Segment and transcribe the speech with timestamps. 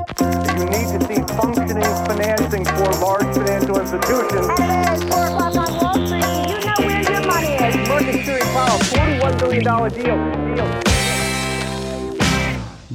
[0.00, 4.48] You need to see functioning financing for large financial institutions.
[4.58, 8.24] At 4 o'clock on Wall Street, you know where your money is?
[8.24, 10.56] Series Powell, $41 billion deal.
[10.56, 10.89] deal.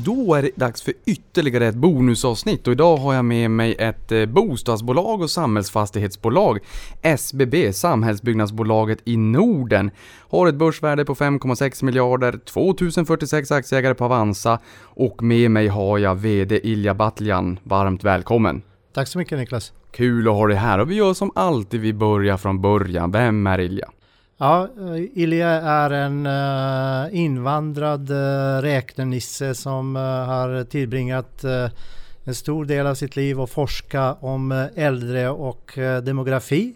[0.06, 4.12] Då är det dags för ytterligare ett bonusavsnitt och idag har jag med mig ett
[4.12, 6.60] eh, bostadsbolag och samhällsfastighetsbolag.
[7.02, 9.92] SBB, Samhällsbyggnadsbolaget i Norden,
[10.30, 16.16] har ett börsvärde på 5,6 miljarder, 2046 aktieägare på Avanza och med mig har jag
[16.16, 17.60] VD Ilja Batljan.
[17.64, 18.62] Varmt välkommen!
[18.94, 19.74] Tack så mycket Niklas.
[19.92, 23.12] Kul att ha dig här och vi gör som alltid, vi börjar från början.
[23.12, 23.90] Vem är Ilja?
[24.38, 31.70] Ja, eh, Ilja är en uh, invandrad uh, räknenisse som uh, har tillbringat uh,
[32.24, 35.72] en stor del av sitt liv och forska om äldre och
[36.04, 36.74] demografi.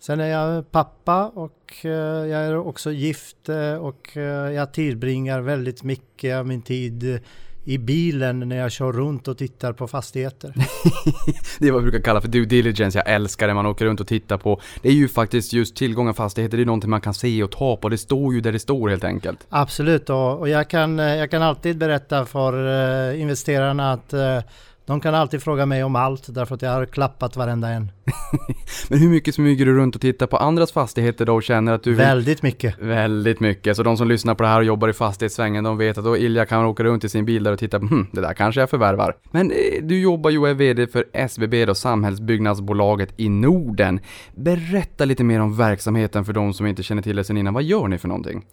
[0.00, 3.48] Sen är jag pappa och jag är också gift
[3.80, 4.16] och
[4.54, 7.20] jag tillbringar väldigt mycket av min tid
[7.64, 10.54] i bilen när jag kör runt och tittar på fastigheter.
[11.58, 12.98] det är vad vi brukar kalla för due diligence.
[12.98, 14.60] Jag älskar det man åker runt och tittar på.
[14.82, 16.56] Det är ju faktiskt just tillgång av fastigheter.
[16.56, 17.88] Det är någonting man kan se och ta på.
[17.88, 19.46] Det står ju där det står helt enkelt.
[19.48, 22.54] Absolut och, och jag, kan, jag kan alltid berätta för
[23.12, 24.38] uh, investerarna att uh,
[24.86, 27.92] de kan alltid fråga mig om allt därför att jag har klappat varenda en.
[28.88, 31.82] Men hur mycket smyger du runt och tittar på andras fastigheter då och känner att
[31.82, 31.98] du vill...
[31.98, 32.78] Väldigt mycket.
[32.78, 33.76] Väldigt mycket.
[33.76, 36.16] Så de som lyssnar på det här och jobbar i fastighetssvängen, de vet att då
[36.16, 38.60] Ilja kan åka runt i sin bil där och titta på hm, det där kanske
[38.60, 39.16] jag förvärvar.
[39.30, 44.00] Men eh, du jobbar ju och är VD för SBB då, Samhällsbyggnadsbolaget i Norden.
[44.34, 47.54] Berätta lite mer om verksamheten för de som inte känner till det sen innan.
[47.54, 48.44] Vad gör ni för någonting?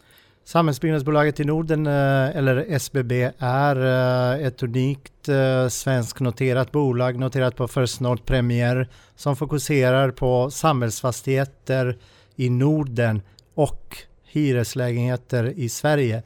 [0.44, 7.68] Samhällsbyggnadsbolaget i Norden, eh, eller SBB, är eh, ett unikt eh, svensknoterat bolag noterat på
[7.68, 11.98] First North Premier som fokuserar på samhällsfastigheter
[12.36, 13.22] i Norden
[13.54, 16.24] och hyreslägenheter i Sverige.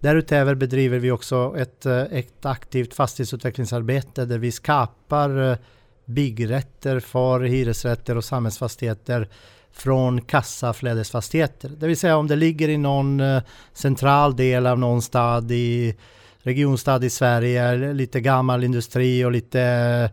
[0.00, 5.58] Därutöver bedriver vi också ett, ett aktivt fastighetsutvecklingsarbete där vi skapar
[6.04, 9.28] byggrätter för hyresrätter och samhällsfastigheter
[9.72, 11.70] från kassaflödesfastigheter.
[11.78, 15.94] Det vill säga om det ligger i någon eh, central del av någon stad i
[16.42, 20.10] regionstad i Sverige, lite gammal industri och lite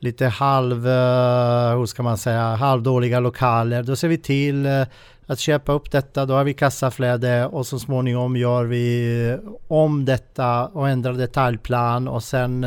[0.00, 3.82] lite halv, eh, hur ska man säga, halvdåliga lokaler.
[3.82, 4.82] Då ser vi till eh,
[5.26, 9.36] att köpa upp detta, då har vi kassaflöde och så småningom gör vi
[9.68, 12.66] om detta och ändrar detaljplan och sen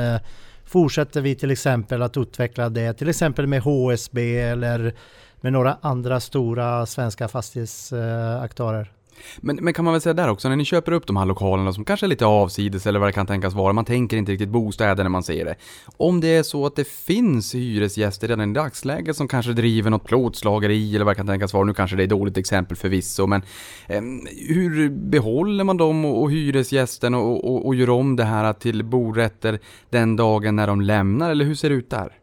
[0.65, 4.93] fortsätter vi till exempel att utveckla det, till exempel med HSB eller
[5.41, 8.91] med några andra stora svenska fastighetsaktörer.
[9.41, 11.73] Men, men kan man väl säga där också, när ni köper upp de här lokalerna
[11.73, 14.49] som kanske är lite avsides eller vad det kan tänkas vara, man tänker inte riktigt
[14.49, 15.55] bostäder när man ser det.
[15.97, 20.05] Om det är så att det finns hyresgäster redan i dagsläget som kanske driver något
[20.05, 23.27] plåtslageri eller vad det kan tänkas vara, nu kanske det är ett dåligt exempel förvisso,
[23.27, 23.41] men
[23.87, 24.01] eh,
[24.47, 28.83] hur behåller man dem och, och hyresgästen och, och, och gör om det här till
[28.83, 29.59] borätter
[29.89, 32.20] den dagen när de lämnar, eller hur ser det ut där?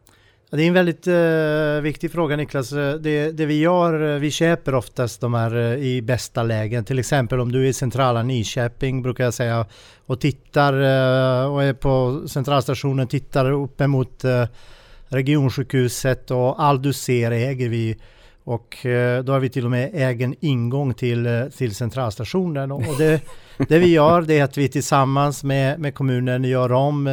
[0.51, 2.69] Det är en väldigt uh, viktig fråga Niklas.
[2.69, 6.85] Det, det, vi gör, eh, vi köper oftast de här uh, i bästa lägen.
[6.85, 9.65] Till exempel om du är i centrala Nyköping brukar jag säga
[10.05, 14.45] och tittar uh, och är på centralstationen, tittar uppemot uh,
[15.07, 17.97] regionsjukhuset och allt du ser äger vi.
[18.43, 18.77] Och
[19.23, 22.71] då har vi till och med egen ingång till, till centralstationen.
[22.71, 23.21] Och det,
[23.67, 27.07] det vi gör det är att vi tillsammans med, med kommunen gör om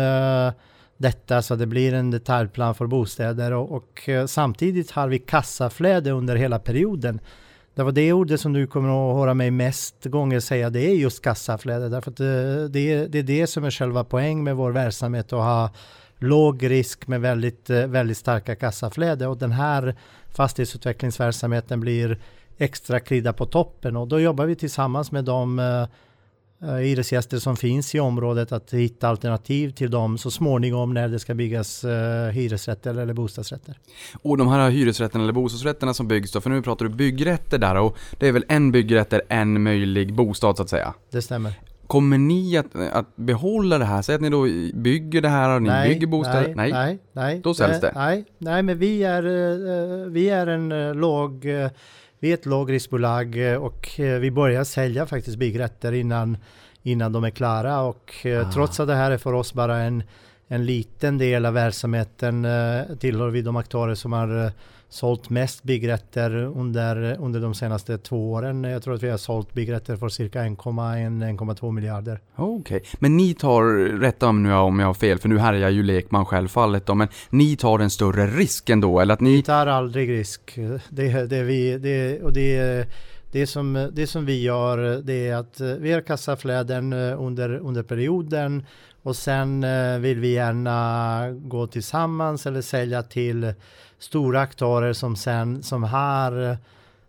[0.97, 6.11] detta så det blir en detaljplan för bostäder och, och eh, samtidigt har vi kassaflöde
[6.11, 7.21] under hela perioden.
[7.75, 10.95] Det var det ordet som du kommer att höra mig mest gånger säga, det är
[10.95, 11.89] just kassaflöde.
[11.89, 15.39] Därför att eh, det, det, är det som är själva poängen med vår verksamhet, att
[15.39, 15.71] ha
[16.19, 19.27] låg risk med väldigt, eh, väldigt starka kassaflöde.
[19.27, 19.97] Och den här
[20.35, 22.19] fastighetsutvecklingsverksamheten blir
[22.59, 25.59] extra krydda på toppen och då jobbar vi tillsammans med de
[26.61, 31.35] hyresgäster som finns i området att hitta alternativ till dem så småningom när det ska
[31.35, 31.91] byggas uh,
[32.31, 33.79] hyresrätter eller bostadsrätter.
[34.23, 37.75] Och de här hyresrätterna eller bostadsrätterna som byggs då, för nu pratar du byggrätter där
[37.75, 40.95] och det är väl en byggrätter, en möjlig bostad så att säga?
[41.11, 41.53] Det stämmer.
[41.87, 44.03] Kommer ni att, att behålla det här?
[44.03, 44.43] Säg att ni då
[44.75, 46.55] bygger det här och ni nej, bygger bostäder?
[46.55, 47.41] Nej, nej, nej.
[47.45, 47.93] Då säljs det?
[47.95, 49.23] Nej, nej, men vi är,
[50.09, 51.47] vi är en låg
[52.27, 56.37] vi är ett lågriskbolag eh, och eh, vi börjar sälja faktiskt byggrätter innan,
[56.83, 58.53] innan de är klara och eh, ah.
[58.53, 60.03] trots att det här är för oss bara en,
[60.49, 62.47] en liten del av verksamheten
[62.99, 64.53] tillhör vi de aktörer som har
[64.89, 68.65] sålt mest byggrätter under, under de senaste två åren.
[68.65, 72.21] Jag tror att vi har sålt byggrätter för cirka 1,1-1,2 miljarder.
[72.37, 72.91] Okej, okay.
[72.99, 73.63] men ni tar,
[74.01, 76.87] rätta om nu om jag har fel, för nu här är jag ju lekman självfallet
[76.87, 79.37] då, men ni tar den större risken då, eller att ni...
[79.37, 80.59] Vi tar aldrig risk.
[80.89, 82.85] Det, det, vi, det, och det,
[83.33, 88.65] det, som, det som vi gör, det är att vi har kassaflöden under, under perioden
[89.07, 93.55] och sen eh, vill vi gärna gå tillsammans eller sälja till
[93.99, 96.57] stora aktörer som sen som har eh,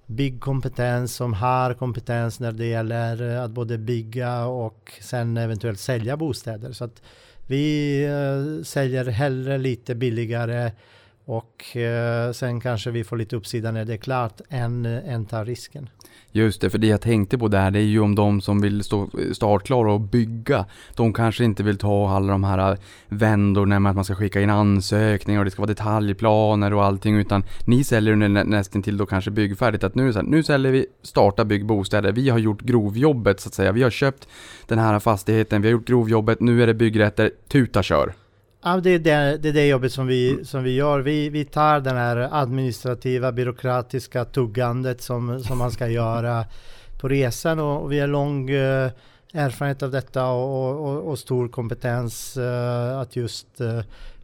[0.06, 6.18] byggkompetens, som har kompetens när det gäller eh, att både bygga och sen eventuellt sälja
[6.18, 6.72] bostäder.
[6.72, 7.02] Så att
[7.48, 10.72] vi eh, säljer hellre lite billigare
[11.26, 15.26] och eh, sen kanske vi får lite uppsida när det är klart än, eh, än
[15.26, 15.90] tar risken.
[16.32, 18.84] Just det, för det jag tänkte på där, det är ju om de som vill
[18.84, 20.66] stå startklara och bygga,
[20.96, 22.78] de kanske inte vill ta alla de här äh,
[23.08, 27.18] vändorna med att man ska skicka in ansökningar och det ska vara detaljplaner och allting,
[27.18, 30.72] utan ni säljer nä nästan till då kanske byggfärdigt, att nu så här, nu säljer
[30.72, 34.28] vi starta bygg bostäder, vi har gjort grovjobbet så att säga, vi har köpt
[34.68, 38.14] den här fastigheten, vi har gjort grovjobbet, nu är det byggrätter, tuta kör.
[38.64, 41.00] Ja, det är det, det är det jobbet som vi, som vi gör.
[41.00, 46.46] Vi, vi tar den här administrativa, byråkratiska tuggandet som, som man ska göra
[47.00, 48.92] på resan och, och vi har lång uh,
[49.34, 53.82] erfarenhet av detta och, och, och stor kompetens uh, att just uh,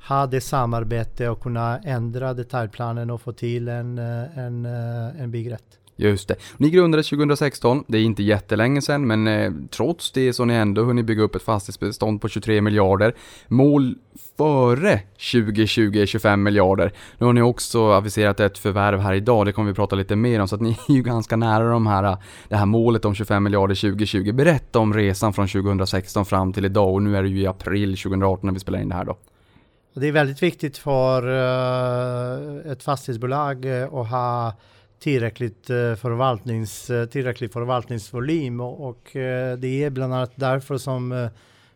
[0.08, 5.83] ha det samarbete och kunna ändra detaljplanen och få till en, en, en byggrätt.
[5.96, 6.36] Just det.
[6.58, 10.54] Ni grundades 2016, det är inte jättelänge sedan, men eh, trots det så har ni
[10.54, 13.16] ändå hunnit bygga upp ett fastighetsbestånd på 23 miljarder.
[13.48, 13.96] Mål
[14.38, 15.00] före
[15.32, 16.94] 2020 är 25 miljarder.
[17.18, 20.40] Nu har ni också aviserat ett förvärv här idag, det kommer vi prata lite mer
[20.40, 22.18] om, så att ni är ju ganska nära de här,
[22.48, 24.32] det här målet om 25 miljarder 2020.
[24.32, 27.98] Berätta om resan från 2016 fram till idag och nu är det ju i april
[27.98, 29.18] 2018 när vi spelar in det här då.
[29.96, 34.54] Det är väldigt viktigt för eh, ett fastighetsbolag eh, att ha
[35.04, 41.30] tillräckligt eh, förvaltnings, eh, tillräcklig förvaltningsvolym och, och eh, det är bland annat därför som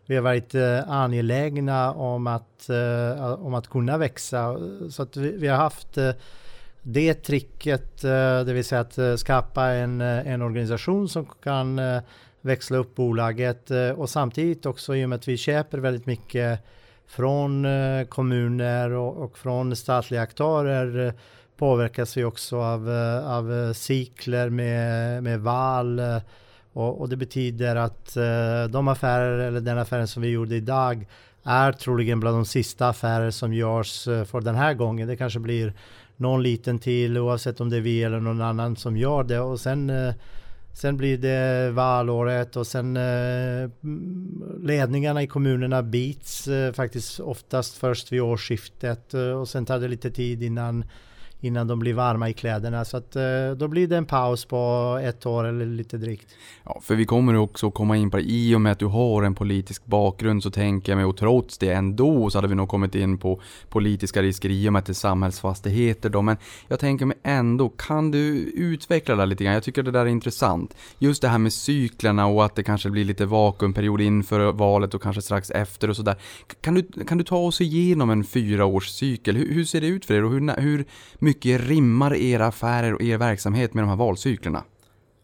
[0.06, 0.54] vi har varit
[0.86, 2.70] angelägna om att,
[3.38, 4.58] om att kunna växa.
[4.90, 5.98] Så att vi, vi har haft
[6.82, 8.02] det tricket,
[8.46, 11.80] det vill säga att skapa en, en organisation som kan
[12.40, 16.60] växla upp bolaget och samtidigt också i och med att vi köper väldigt mycket
[17.06, 17.66] från
[18.08, 21.14] kommuner och, och från statliga aktörer
[21.58, 26.18] påverkas vi också av, eh, av eh, cykler med, med val eh,
[26.72, 28.14] och, och, det betyder att
[28.70, 31.06] de affärer eller den affären som vi gjorde idag
[31.44, 35.08] är troligen bland de sista affärer som görs för den här gången.
[35.08, 35.72] Det kanske blir
[36.16, 39.60] någon liten till oavsett om det är vi eller någon annan som gör det och
[39.60, 39.92] sen
[40.72, 42.98] Sen blir det valåret och sen
[44.60, 50.42] ledningarna i kommunerna bits faktiskt oftast först vid årsskiftet och sen tar det lite tid
[50.42, 50.84] innan
[51.40, 52.84] innan de blir varma i kläderna.
[52.84, 53.22] Så att, eh,
[53.56, 56.26] då blir det en paus på ett år eller lite drygt.
[56.64, 58.22] Ja, för vi kommer också komma in på det.
[58.22, 61.58] I och med att du har en politisk bakgrund så tänker jag mig, och trots
[61.58, 64.86] det ändå, så hade vi nog kommit in på politiska risker i och med att
[64.86, 66.22] det är samhällsfastigheter då.
[66.22, 66.36] Men
[66.68, 68.18] jag tänker mig ändå, kan du
[68.54, 69.54] utveckla det lite grann?
[69.54, 70.76] Jag tycker det där är intressant.
[70.98, 75.02] Just det här med cyklerna och att det kanske blir lite vakuumperiod inför valet och
[75.02, 76.16] kanske strax efter och sådär.
[76.60, 79.36] Kan du, kan du ta oss igenom en fyraårscykel?
[79.36, 80.84] Hur, hur ser det ut för er och hur, hur
[81.28, 84.62] mycket rimmar era affärer och er verksamhet med de här valcyklerna?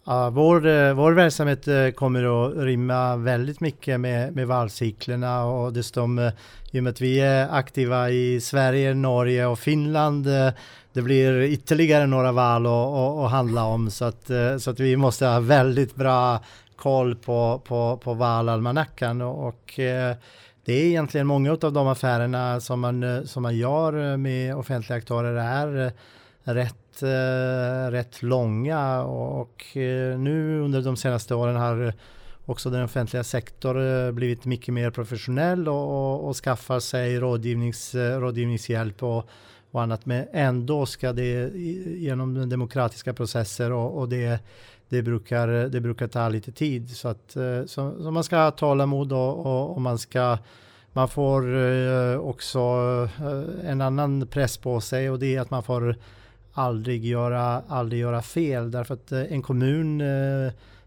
[0.07, 5.73] Ja, vår, eh, vår verksamhet eh, kommer att rimma väldigt mycket med, med valcyklerna och
[5.73, 6.33] dessutom eh,
[6.73, 10.27] i och med att vi är aktiva i Sverige, Norge och Finland
[10.93, 15.41] det blir ytterligare några val att, handla om så att, så att vi måste ha
[15.41, 16.41] väldigt bra
[16.77, 19.81] koll på, på, på valalmanackan och, och
[20.65, 24.57] det är egentligen många av de affärerna som man, eh, som man gör eh, med
[24.57, 25.93] offentliga aktörer är eh,
[26.53, 27.03] rätt,
[27.91, 29.63] rätt långa och
[30.19, 31.93] nu under de senaste åren har
[32.47, 39.03] också den offentliga sektorn blivit mycket mer professionell och, och, och skaffar sig rådgivnings, rådgivningshjälp
[39.03, 39.29] och,
[39.71, 40.07] och annat.
[40.07, 41.51] Men ändå ska det
[41.97, 44.41] genom demokratiska processer och, och det
[44.95, 46.91] det brukar, det brukar ta lite tid.
[46.91, 50.39] Så, att, eh, så, så man ska ha tålamod och, och, och, man, ska,
[50.93, 52.59] man får eh, också
[53.19, 55.97] eh, en annan press på sig och det är att man får
[56.53, 58.71] aldrig göra, aldrig göra fel.
[58.71, 60.03] Därför att en kommun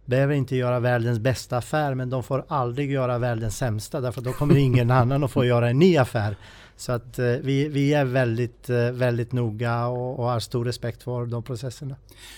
[0.06, 4.34] behöver inte göra världens bästa affär men de får aldrig göra världens sämsta därför då
[4.34, 6.36] kommer ingen annan att få göra en ny affär.
[6.78, 11.04] Så att eh, vi, vi är väldigt, eh, väldigt noga och, och har stor respekt
[11.04, 11.96] för de processerna.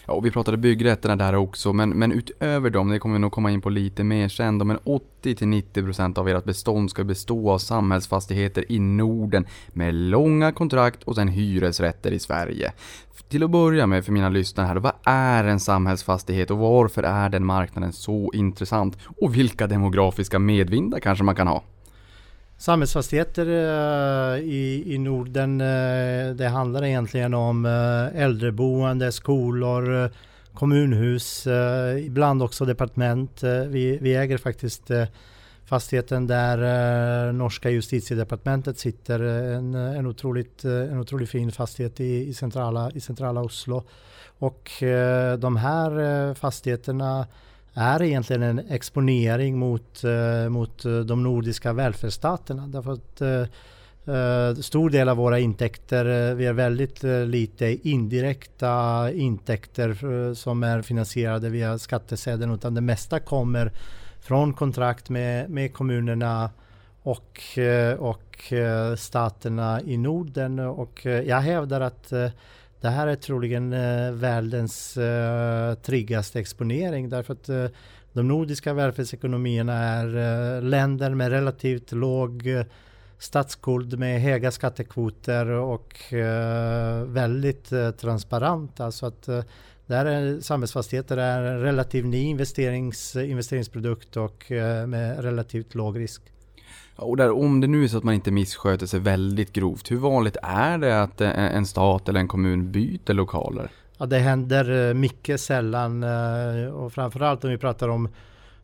[0.08, 3.31] Ja, och vi pratade byggrätterna där också, men, men utöver dem, det kommer vi nog
[3.31, 8.72] komma in på lite mer sen, men 80-90% av ert bestånd ska bestå av samhällsfastigheter
[8.72, 12.74] i Norden med långa kontrakt och sen hyresrätter i Sverige.
[13.29, 17.29] Till att börja med för mina lyssnare här, vad är en samhällsfastighet och varför är
[17.29, 18.98] den marknaden så intressant?
[19.22, 21.63] Och vilka demografiska medvindar kanske man kan ha?
[22.60, 30.12] Samhällsfastigheter eh, i, i Norden, eh, det handlar egentligen om eh, äldreboende, skolor,
[30.54, 31.48] kommunhus,
[32.00, 33.44] ibland också departement.
[33.44, 34.92] vi, vi äger faktiskt
[35.66, 39.20] fastigheten där norska justitiedepartementet sitter.
[39.20, 43.84] En, en, otroligt, en otroligt fin fastighet i, i, centrala, i centrala Oslo.
[44.39, 44.70] Och
[45.39, 47.28] de här fastigheterna
[47.79, 52.67] är egentligen en exponering mot, eh, mot eh, de nordiska välfärdsstaterna.
[52.67, 60.33] Därför att eh, eh, stor del av våra intäkter, vi har väldigt lite indirekta intäkter
[60.33, 63.71] som är finansierade via skattesedeln utan det mesta kommer
[64.19, 66.50] från kontrakt med, med kommunerna
[67.03, 67.39] och,
[67.98, 68.53] och
[68.98, 70.59] staterna i Norden.
[70.59, 72.13] Och jag hävdar att
[72.81, 77.65] det här är troligen eh, världens eh, tryggaste exponering därför att eh,
[78.13, 82.48] de nordiska välfärdsekonomierna är länder med relativt låg
[83.19, 88.91] statsskuld med höga skattekvoter och eh, väldigt eh, transparenta.
[88.91, 89.43] Så alltså att eh,
[89.86, 96.21] där är samhällsfastigheter är en relativt ny investerings, investeringsprodukt och eh, med relativt låg risk.
[97.01, 99.98] Och där, om det nu är så att man inte missköter sig väldigt grovt, hur
[99.98, 103.72] vanligt är det att eh, en stat eller en kommun byter lokaler?
[103.98, 108.10] Ja, det händer eh, mycket sällan eh, och framförallt om vi pratar om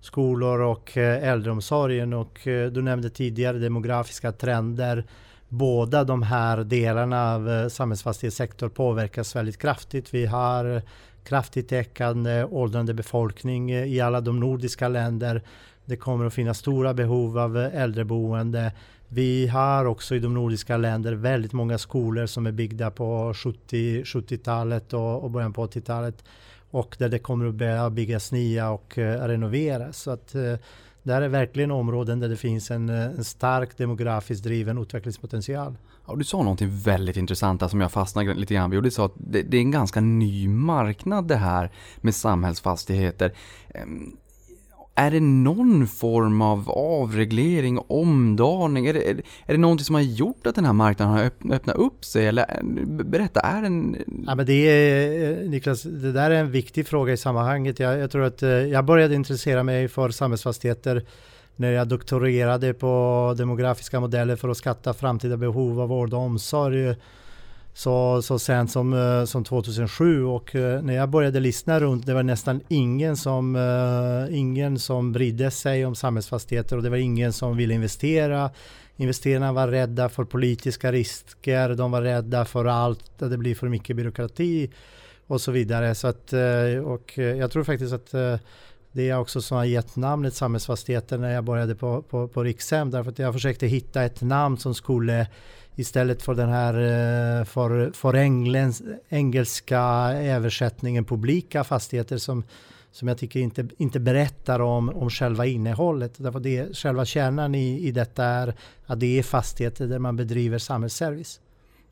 [0.02, 5.06] skolor och äldreomsorgen och du nämnde tidigare demografiska trender.
[5.50, 10.14] Båda de här delarna av samhällsfastighetssektorn påverkas väldigt kraftigt.
[10.14, 10.82] Vi har
[11.24, 15.42] kraftigt ökande åldrande befolkning i alla de nordiska länder.
[15.86, 18.72] Det kommer att finnas stora behov av eh, äldreboende.
[19.08, 24.94] Vi har också i de nordiska länderna väldigt många skolor som är byggda på 70-talet
[24.94, 26.24] och, och början på 80-talet
[26.72, 29.98] och där det kommer att börja byggas nya och eh, renoveras.
[29.98, 30.56] Så att, uh,
[31.04, 35.78] där är verkligen områden där det finns en, en stark demografiskt driven utvecklingspotential.
[36.08, 39.06] Ja, du sa någonting väldigt intressant där som jag fastnade lite grann vid och sa
[39.06, 43.34] att det, det, är en ganska ny marknad det här med samhällsfastigheter.
[43.70, 44.18] Ehm,
[44.98, 48.88] är det någon form av avreglering, omdaning?
[48.88, 52.06] Är det, är, det någonting som har gjort att den här marknaden har öppnat upp
[52.06, 52.28] sig?
[52.28, 53.98] Eller eh, berätta, är den...
[54.28, 57.80] Ja, men det är, eh, Niklas, det där är en viktig fråga i sammanhanget.
[57.80, 61.06] Jag, jag tror att eh, jag började intressera mig för samhällsfastigheter
[61.56, 66.96] när jag doktorerade på demografiska modeller för att skatta framtida behov av vård och omsorg
[67.78, 72.14] så, så sent som, eh, som 2007 och eh, när jag började lyssna runt det
[72.14, 77.34] var nästan ingen som, eh, ingen som brydde sig om samhällsfastigheter och det var ingen
[77.34, 78.50] som ville investera.
[78.98, 83.70] Investerarna var rädda för politiska risker, de var rädda för allt, att det blir för
[83.70, 84.72] mycket byråkrati
[85.28, 85.96] och så vidare.
[85.96, 86.34] Så att,
[86.86, 88.12] och jag tror faktiskt att
[88.92, 92.92] det är också som har gett namnet samhällsfastigheter när jag började på, på, på Rikshem
[92.92, 95.28] därför att jag försökte hitta ett namn som skulle
[95.76, 99.82] istället för den här eh, för, för englens, engelska
[100.14, 102.44] översättningen publika fastigheter som,
[102.92, 106.14] som jag tycker inte, inte berättar om, om själva innehållet.
[106.18, 108.54] Därför det, själva kärnan i, i detta är
[108.86, 111.40] att det är fastigheter där man bedriver samhällsservice.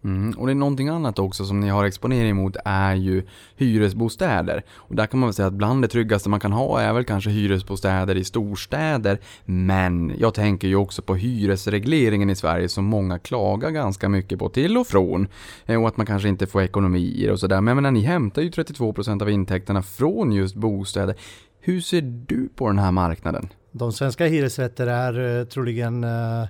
[0.03, 3.24] Mm, och det är någonting annat också som ni har exponering mot är ju
[3.55, 4.63] hyresbostäder.
[4.75, 7.03] Och där kan man väl säga att bland det tryggaste man kan ha är väl
[7.03, 9.19] kanske hyresbostäder i storstäder.
[9.45, 14.50] Men jag tänker ju också på hyresregleringen i Sverige som många klagar ganska mycket på
[14.50, 15.27] till och från.
[15.65, 17.62] Eh, och att man kanske inte får ekonomier och sådär.
[17.62, 21.15] Men jag menar, ni hämtar ju 32% av intäkterna från just bostäder.
[21.60, 23.50] Hur ser du på den här marknaden?
[23.72, 26.48] De svenska hyresrätter är eh, troligen Eh,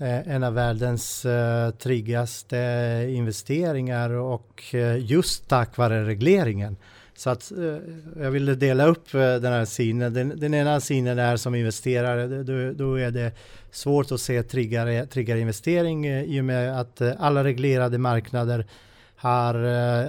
[0.00, 2.56] Eh, en av världens eh, tryggaste
[3.08, 6.76] investeringar och eh, just tack vare regleringen.
[7.16, 7.52] Så att
[8.20, 10.14] jag ville dela upp den här synen.
[10.14, 13.32] Den, den ena synen är som investerare, då, då är det
[13.70, 18.66] svårt att se tryggare, tryggare investering i och med att alla reglerade marknader
[19.16, 19.54] har,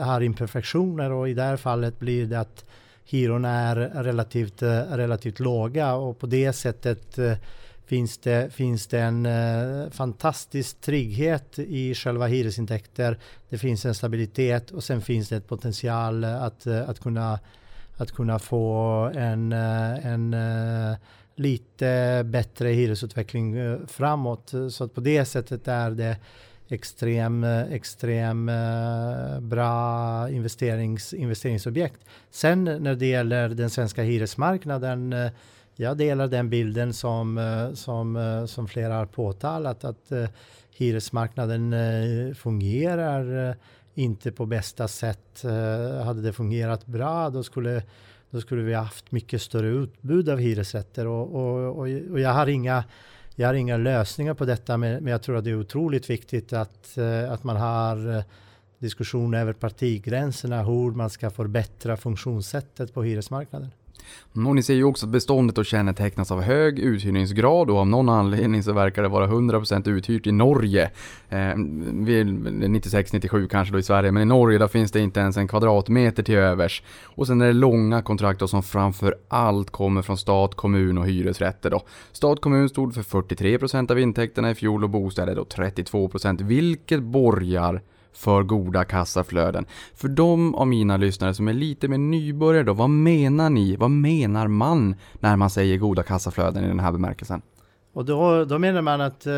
[0.03, 2.65] har imperfektioner och i det här fallet blir det att
[3.05, 7.19] hyrorna är relativt, relativt låga och på det sättet
[7.89, 13.19] finns det, finns det en eh, fantastisk trygghet i själva hyresintäkter.
[13.49, 17.39] Det finns en stabilitet och sen finns det ett potential att, eh, att, kunna,
[17.97, 18.63] att kunna få
[19.15, 20.97] en, eh, en eh,
[21.35, 24.53] lite bättre hyresutveckling framåt.
[24.71, 26.17] Så att på det sättet är det
[26.67, 28.51] extrem, extrem
[29.41, 31.99] bra investerings, investeringsobjekt.
[32.29, 35.15] Sen när det gäller den svenska hyresmarknaden
[35.81, 40.27] jag delar den bilden som, eh, som, eh, som flera har påtalat att eh,
[40.77, 41.75] hyresmarknaden
[42.35, 43.55] fungerar
[43.93, 45.43] inte på bästa sätt.
[46.03, 47.83] hade det fungerat bra då skulle,
[48.29, 52.47] då skulle vi haft mycket större utbud av hyresrätter och, och, och, och jag har
[52.47, 52.83] inga
[53.35, 56.53] jag har inga lösningar på detta men, men jag tror att det är otroligt viktigt
[56.53, 56.97] att,
[57.29, 58.23] att man har
[58.79, 63.69] diskussioner över partigränserna hur man ska förbättra funktionssättet på hyresmarknaden.
[64.33, 68.09] Och ni ser ju också att beståndet då kännetecknas av hög uthyrningsgrad och av någon
[68.09, 70.91] anledning så verkar det vara 100% uthyrt i Norge.
[71.29, 75.47] Eh, 96-97 kanske då i Sverige, men i Norge där finns det inte ens en
[75.47, 76.83] kvadratmeter till övers.
[77.03, 81.07] Och sen är det långa kontrakt då som framför allt kommer från stat, kommun och
[81.07, 81.81] hyresrätter då.
[82.11, 87.81] Stat, kommun stod för 43% av intäkterna i fjol och bostäder då 32%, vilket borgar
[88.19, 89.65] för goda kassaflöden.
[89.95, 93.75] För de av mina lyssnare som är lite mer nybörjare då, vad menar ni?
[93.75, 97.41] Vad menar man när man säger goda kassaflöden i den här bemärkelsen?
[97.93, 99.33] Och då, då menar man att eh,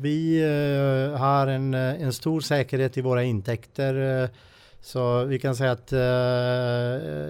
[0.00, 4.22] vi eh, har en, eh, en stor säkerhet i våra intäkter.
[4.22, 4.28] Eh,
[4.80, 6.00] så vi kan säga att eh,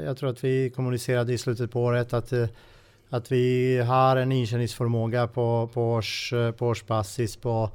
[0.05, 2.47] jag tror att vi kommunicerade i slutet på året att, eh,
[3.11, 7.71] att vi har en intjäningsförmåga på, på, års, eh, på årsbasis på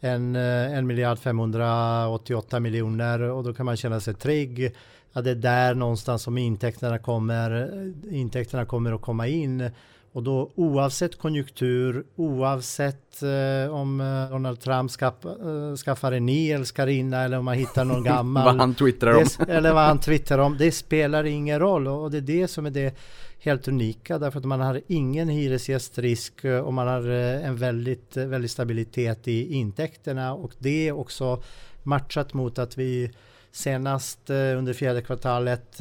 [0.00, 4.74] en, en miljard 588 miljoner och då kan man känna sig trygg.
[5.12, 7.70] Att det är där någonstans som intäkterna kommer,
[8.10, 9.70] intäkterna kommer att komma in.
[10.16, 16.50] Och då oavsett konjunktur, oavsett eh, om eh, Donald Trump skaff, eh, skaffar en ny
[16.50, 18.44] älskarinna eller om man hittar någon gammal.
[18.44, 19.24] vad han twittrar om.
[19.38, 20.56] Det, eller vad han twittrar om.
[20.58, 22.96] Det spelar ingen roll och det är det som är det
[23.38, 28.16] helt unika därför att man har ingen hyresgästrisk eh, och man har eh, en väldigt,
[28.16, 30.34] eh, väldigt stabilitet i intäkterna.
[30.34, 31.42] Och det är också
[31.82, 33.10] matchat mot att vi
[33.52, 35.80] senast under fjärde kvartalet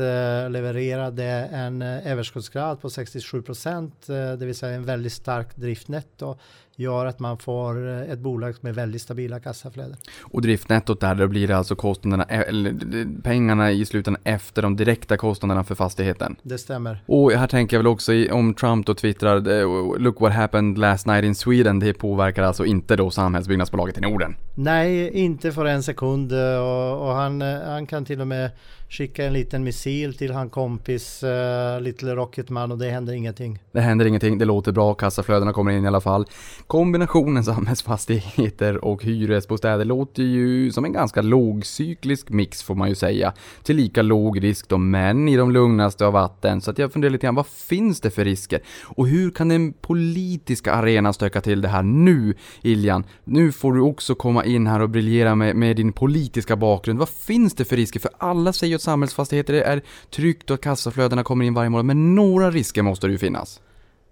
[0.49, 6.37] levererade en överskottsgrad på 67 procent, det vill säga en väldigt stark driftnetto
[6.75, 9.95] gör att man får ett bolag med väldigt stabila kassaflöden.
[10.21, 15.17] Och driftnettot där, då blir det alltså kostnaderna, eller pengarna i slutändan efter de direkta
[15.17, 16.35] kostnaderna för fastigheten.
[16.43, 17.03] Det stämmer.
[17.05, 21.23] Och här tänker jag väl också om Trump då twittrar “Look what happened last night
[21.23, 21.79] in Sweden”.
[21.79, 24.35] Det påverkar alltså inte då samhällsbyggnadsbolaget i Norden?
[24.55, 28.51] Nej, inte för en sekund och, och han, han kan till och med
[28.89, 33.59] skicka en liten missil till han kompis uh, Little Rocketman och det händer ingenting.
[33.71, 36.25] Det händer ingenting, det låter bra, kassaflödena kommer in i alla fall.
[36.67, 43.33] Kombinationen samhällsfastigheter och hyresbostäder låter ju som en ganska lågcyklisk mix får man ju säga.
[43.63, 46.61] Till lika låg risk då, men i de lugnaste av vatten.
[46.61, 48.59] Så att jag funderar lite grann, vad finns det för risker?
[48.83, 53.03] Och hur kan den politiska arenan stöka till det här nu, Iljan?
[53.23, 56.99] Nu får du också komma in här och briljera med, med din politiska bakgrund.
[56.99, 57.99] Vad finns det för risker?
[57.99, 61.85] För alla säger och att samhällsfastigheter är tryggt och att kassaflödena kommer in varje månad,
[61.85, 63.61] men några risker måste det ju finnas.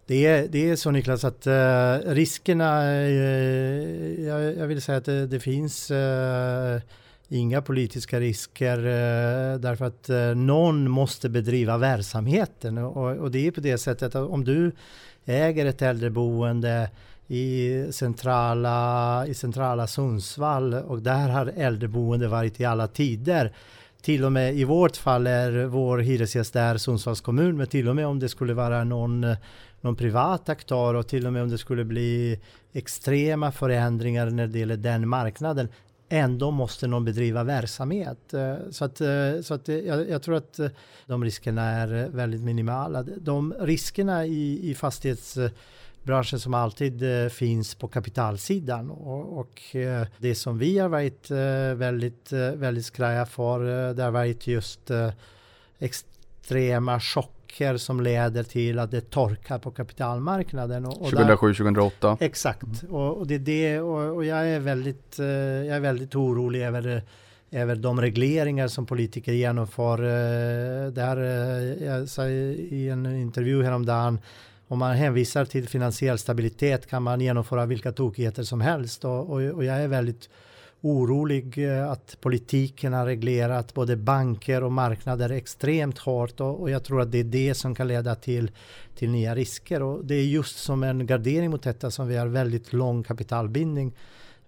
[0.07, 5.05] Det är, det är så Niklas att eh, riskerna, eh, jag, jag, vill säga att
[5.05, 6.81] det, det finns eh,
[7.29, 13.51] inga politiska risker eh, därför att eh, någon måste bedriva verksamheten och, och, det är
[13.51, 14.71] på det sättet att om du
[15.25, 16.89] äger ett äldreboende
[17.27, 23.53] i centrala, i centrala Sundsvall och där har äldreboende varit i alla tider
[24.03, 27.95] till och med i vårt fall är vår hyresgäst där Sundsvalls kommun, men till och
[27.95, 29.25] med om det skulle vara någon,
[29.81, 32.39] någon privat aktör och till och med om det skulle bli
[32.73, 35.67] extrema förändringar när det gäller den marknaden,
[36.09, 38.33] ändå måste någon bedriva verksamhet.
[38.33, 40.59] Eh, så att, eh, så att eh, jag, jag tror att
[41.05, 43.03] de riskerna är väldigt minimala.
[43.03, 45.37] De riskerna i, i fastighets
[46.03, 51.31] branschen som alltid eh, finns på kapitalsidan och, och eh, det som vi har varit
[51.31, 51.37] eh,
[51.75, 54.91] väldigt, väldigt skraja för det har varit just
[55.79, 60.85] extrema chocker som leder till att det torkar på kapitalmarknaden.
[60.85, 62.17] 2007-2008.
[62.19, 66.61] Exakt, och, och, det är det och, och, jag är väldigt, jag är väldigt orolig
[66.61, 67.03] över
[67.51, 69.97] över de regleringar som politiker genomför.
[70.91, 71.17] Det här,
[71.83, 74.19] jag sa i en intervju häromdagen
[74.73, 79.05] om man hänvisar till finansiell stabilitet kan man genomföra vilka tokigheter som helst.
[79.05, 80.29] Och, och, och jag är väldigt
[80.81, 86.39] orolig eh, att politiken har reglerat både banker och marknader extremt hårt.
[86.39, 88.51] Och, och, jag tror att det är det som kan leda till,
[88.95, 89.81] till nya risker.
[89.81, 93.93] Och det är just som en gardering mot detta som vi har väldigt lång kapitalbindning.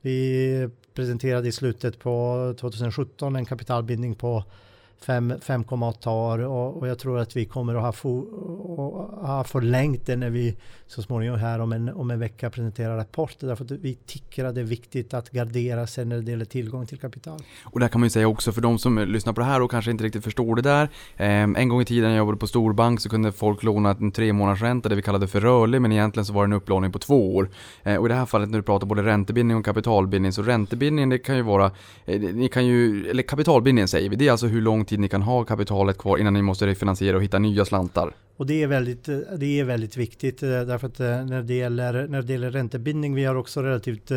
[0.02, 4.44] Vi presenterade i slutet på 2017 en kapitalbindning på
[5.02, 8.26] 5,8 år och, och, jag tror att vi kommer att ha, for,
[9.26, 10.56] ha förlängt det när vi
[10.88, 14.56] så småningom här om en, om en vecka presenterar rapporter därför att vi tycker att
[14.56, 17.40] det är viktigt att gardera sig när det gäller tillgång till kapital.
[17.64, 19.72] Och där kan man ju säga också för de som lyssnar på det här och
[19.72, 20.90] kanske inte riktigt förstår det där.
[21.18, 24.12] Eh, en gång i tiden när jag jobbade på storbank så kunde folk låna en
[24.12, 26.92] tre månaders ränta, det vi kallade för rörlig, men egentligen så var det en upplåning
[26.92, 27.50] på två år.
[27.84, 31.10] Eh, och i det här fallet när du pratar både räntebindning och kapitalbindning, så räntebindning
[31.10, 31.72] det kan ju vara,
[32.06, 35.10] eh, ni kan ju, eller kapitalbindningen säger vi, det är alltså hur lång tid ni
[35.10, 38.14] kan ha kapitalet kvar innan ni måste refinansiera och hitta nya slantar.
[38.38, 41.54] Och det är väldigt, eh, det är väldigt viktigt eh, därför att eh, när det,
[41.54, 44.12] gäller, när det gäller räntebindning, vi har också relativt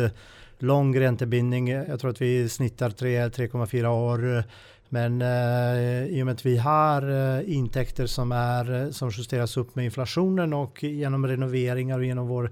[0.59, 1.67] lång räntebindning.
[1.69, 4.43] Jag tror att vi snittar 3-3,4 år
[4.89, 9.75] Men eh, i och med att vi har eh, intäkter som, är, som justeras upp
[9.75, 12.51] med inflationen och genom renoveringar och genom vår,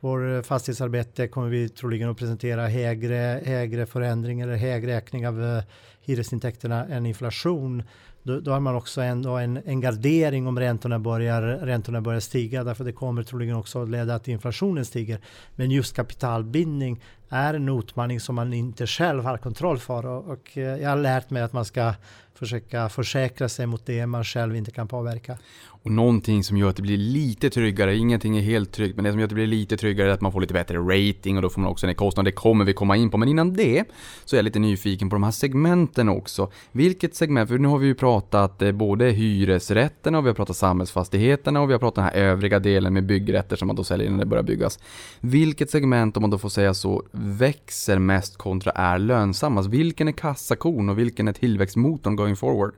[0.00, 5.62] vår fastighetsarbete kommer vi troligen att presentera högre, högre förändring eller högre räkning av eh,
[6.02, 7.82] hyresintäkterna än inflation.
[8.22, 12.64] Då, då har man också ändå en, en gardering om räntorna börjar, räntorna börjar stiga
[12.64, 15.20] därför det kommer troligen också att leda till inflationen stiger.
[15.56, 20.58] Men just kapitalbindning är en utmaning som man inte själv har kontroll för och, och
[20.58, 21.94] eh, jag har lärt mig att man ska
[22.42, 25.38] försöka försäkra sig mot det man själv inte kan påverka.
[25.84, 29.10] Och någonting som gör att det blir lite tryggare, ingenting är helt tryggt, men det
[29.10, 31.42] som gör att det blir lite tryggare är att man får lite bättre rating och
[31.42, 32.30] då får man också ner kostnader.
[32.30, 33.84] Det kommer vi komma in på, men innan det
[34.24, 36.50] så är jag lite nyfiken på de här segmenten också.
[36.72, 40.56] Vilket segment, för nu har vi ju pratat eh, både hyresrätterna och vi har pratat
[40.56, 44.10] samhällsfastigheterna och vi har pratat den här övriga delen med byggrätter som man då säljer
[44.10, 44.78] när det börjar byggas.
[45.20, 49.68] Vilket segment, om man då får säga så, växer mest kontra är lönsammast?
[49.68, 52.74] Vilken är kassakon och vilken är tillväxtmotorn going forward?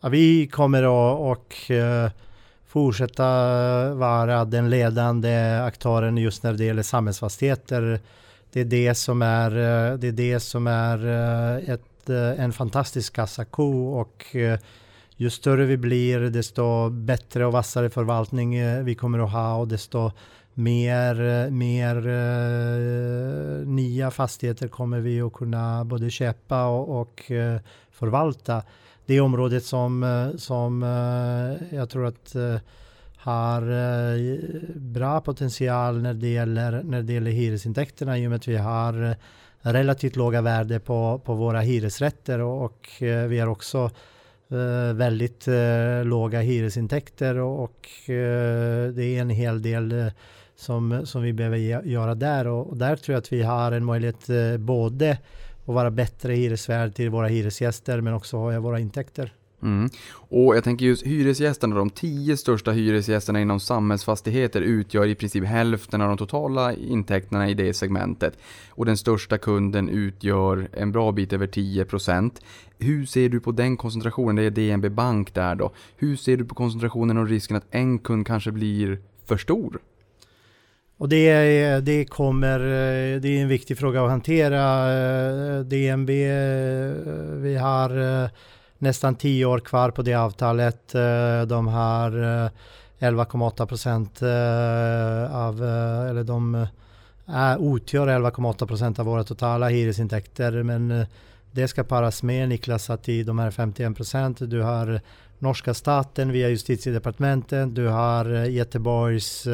[0.00, 2.10] Ja, vi kommer att och, uh,
[2.66, 3.24] fortsätta
[3.94, 8.00] vara den ledande aktören just när det gäller samhällsfastigheter.
[8.52, 12.08] Det är det som är, uh, det är, det som är uh, ett,
[12.38, 14.36] en fantastisk kassako och
[15.16, 20.10] ju större vi blir desto bättre och vassare förvaltning vi kommer att ha och desto
[20.54, 21.94] mer, mer
[23.64, 27.32] nya fastigheter kommer vi att kunna både köpa och, och
[28.02, 28.62] förvalta
[29.06, 32.56] det området som, eh, som eh, jag tror att eh,
[33.16, 33.62] har
[34.78, 39.16] bra potential när det gäller, när det gäller hyresintäkterna i och med att vi har
[39.60, 42.88] relativt låga värde på, på våra hyresrätter och, och
[43.28, 43.90] vi har också
[44.94, 45.46] väldigt
[46.04, 47.88] låga hyresintäkter och, och
[48.94, 50.10] det är en hel del
[50.56, 52.46] som, som vi behöver göra där.
[52.46, 54.26] Och, och där tror jag att vi har en möjlighet
[54.58, 55.18] både
[55.64, 59.32] och vara bättre hyresvärd till våra hyresgäster men också ha våra intäkter.
[59.62, 59.90] Mm.
[60.14, 66.00] Och jag tänker just hyresgästerna, de tio största hyresgästerna inom samhällsfastigheter utgör i princip hälften
[66.00, 68.38] av de totala intäkterna i det segmentet.
[68.70, 72.30] Och den största kunden utgör en bra bit över 10%.
[72.78, 74.36] Hur ser du på den koncentrationen?
[74.36, 75.72] Det är DNB Bank där då.
[75.96, 79.80] Hur ser du på koncentrationen och risken att en kund kanske blir för stor?
[80.96, 84.92] Och det, det kommer, eh, det är en viktig fråga att hantera.
[84.92, 86.90] Eh, DNB, eh,
[87.36, 88.30] vi har
[88.78, 90.92] nästan tio år kvar på det avtalet.
[91.46, 92.10] De har
[92.98, 94.22] 11,8 procent
[95.32, 95.62] av,
[96.10, 96.66] eller de
[97.74, 100.62] utgör 11,8 procent av våra totala hyresintäkter.
[100.62, 101.06] Men
[101.52, 105.00] det ska paras med Niklas att i de här 51 procent, du har
[105.38, 109.46] norska staten via justitiedepartementet, du har Göteborgs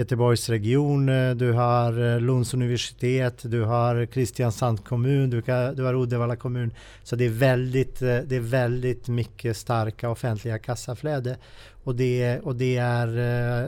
[0.00, 5.94] Göteborgsregion, eh, du har eh, Lunds universitet, du har Kristiansand kommun, du, kan, du har
[5.94, 6.70] Uddevalla kommun.
[7.02, 11.36] Så det är, väldigt, eh, det är väldigt mycket starka offentliga kassaflöde.
[11.84, 13.06] Och det, och det, är,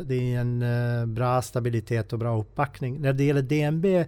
[0.05, 3.01] det är en bra stabilitet och bra uppbackning.
[3.01, 4.05] När det gäller DNB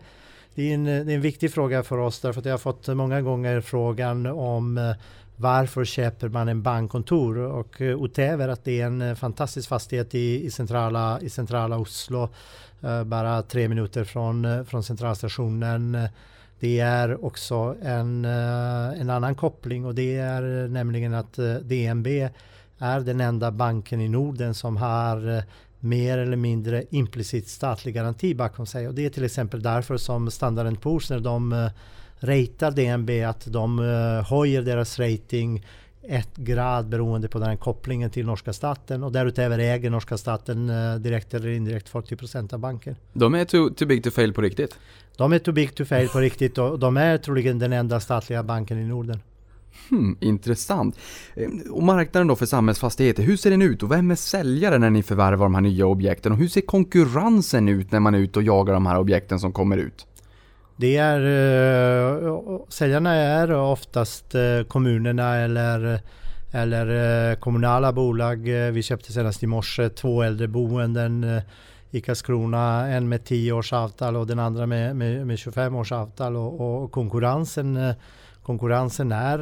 [0.54, 2.88] det är, en, det är en viktig fråga för oss därför att jag har fått
[2.88, 4.94] många gånger frågan om
[5.36, 7.38] varför köper man en bankkontor?
[7.38, 11.78] Och eh, utöver att det är en eh, fantastisk fastighet i, i, centrala, i centrala
[11.78, 12.28] Oslo,
[12.82, 16.08] eh, bara tre minuter från, från centralstationen.
[16.60, 22.06] Det är också en, en annan koppling och det är nämligen att DNB
[22.78, 25.42] är den enda banken i Norden som har
[25.80, 28.88] mer eller mindre implicit statlig garanti bakom sig.
[28.88, 31.70] Och det är till exempel därför som Standard Poor's när de
[32.20, 35.66] ratear DNB att de uh, höjer deras rating
[36.08, 40.70] ett grad beroende på den här kopplingen till norska staten och därutöver äger norska staten
[40.70, 42.96] uh, direkt eller indirekt 40% av banken.
[43.12, 44.78] De är too, too big to fail på riktigt?
[45.16, 48.42] De är too big to fail på riktigt och de är troligen den enda statliga
[48.42, 49.20] banken i Norden.
[49.88, 50.98] Hmm, intressant.
[51.34, 54.90] Eh, och marknaden då för samhällsfastigheter, hur ser den ut och vem är säljare när
[54.90, 56.32] ni förvärvar de här nya objekten?
[56.32, 59.52] Och hur ser konkurrensen ut när man är ute och jagar de här objekten som
[59.52, 60.06] kommer ut?
[60.76, 66.00] Det är, eh, säljarna är oftast eh, kommunerna eller,
[66.52, 68.38] eller eh, kommunala bolag.
[68.72, 71.40] Vi köpte senast i morse två äldreboenden
[71.90, 75.92] i Karlskrona, en med 10 års avtal och den andra med, med, med 25 års
[75.92, 76.36] avtal.
[76.36, 77.94] Och, och konkurrensen,
[78.42, 79.38] konkurrensen är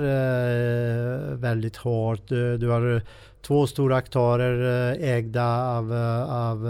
[1.34, 2.20] väldigt hård.
[2.28, 3.02] Du, du har
[3.42, 5.92] två stora aktörer ägda av,
[6.28, 6.68] av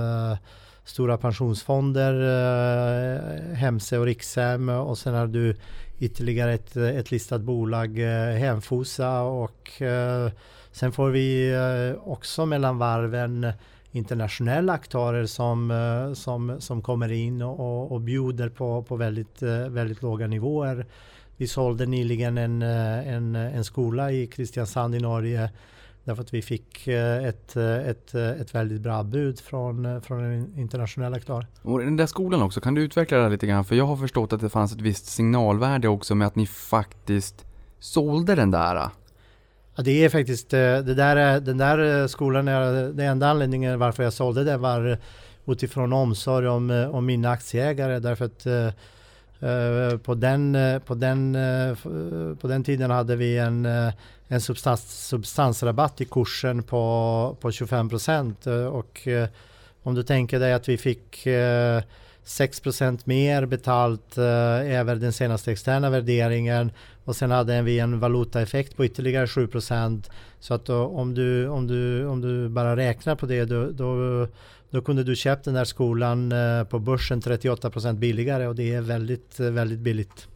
[0.85, 5.57] stora pensionsfonder, eh, Hemse och Rikshem eh, och sen har du
[5.99, 10.31] ytterligare ett, eh, ett listat bolag, eh, Hemfosa och eh,
[10.73, 13.53] sen får vi eh, också mellan varven
[13.95, 20.27] internationella aktörer som, som, som kommer in och, och bjuder på, på väldigt, väldigt låga
[20.27, 20.87] nivåer.
[21.37, 25.51] vi sålde nyligen en, en, en skola i Kristiansand i Norge
[26.05, 31.47] därför att vi fick ett, ett, ett väldigt bra bud från, från en internationell aktör.
[31.63, 33.65] Och den där skolan också, kan du utveckla det lite grann?
[33.65, 37.47] För jag har förstått att det fanns ett visst signalvärde också med att ni faktiskt
[37.79, 38.75] sålde den där.
[39.75, 44.13] Ja, det är faktiskt, det där, den där skolan, är, den enda anledningen varför jag
[44.13, 44.99] sålde den var
[45.47, 48.47] utifrån omsorg om, om mina aktieägare därför att
[50.03, 51.37] på, den, på, den,
[52.41, 53.69] på den tiden hade vi en,
[54.33, 59.29] en substans, substansrabatt i kursen på, på 25 procent eh, och eh,
[59.83, 61.83] om du tänker dig att vi fick eh,
[62.25, 64.25] 6% mer betalt eh,
[64.79, 66.73] över den senaste externa värderingen
[67.05, 69.49] och sen hade vi en valutaeffekt på ytterligare 7
[70.41, 74.27] Så att då, om, du, om, du, om du bara räknar på det då, då,
[74.71, 76.35] då kunde du köpt den där skolan
[76.71, 80.29] på börsen 38% billigare och det är väldigt, väldigt billigt.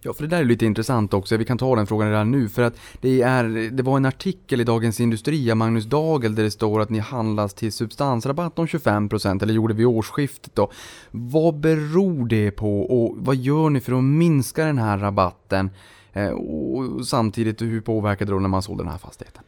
[0.00, 1.36] Ja, för det där är lite intressant också.
[1.36, 2.48] Vi kan ta den frågan redan nu.
[2.48, 6.42] För att det, är, det var en artikel i Dagens Industri av Magnus Dagel där
[6.42, 10.70] det står att ni handlas till substansrabatt om 25% eller gjorde vi årsskiftet då.
[11.10, 15.70] Vad beror det på och vad gör ni för att minska den här rabatten?
[16.12, 19.42] Eh, och samtidigt, hur påverkade det då när man sålde den här fastigheten?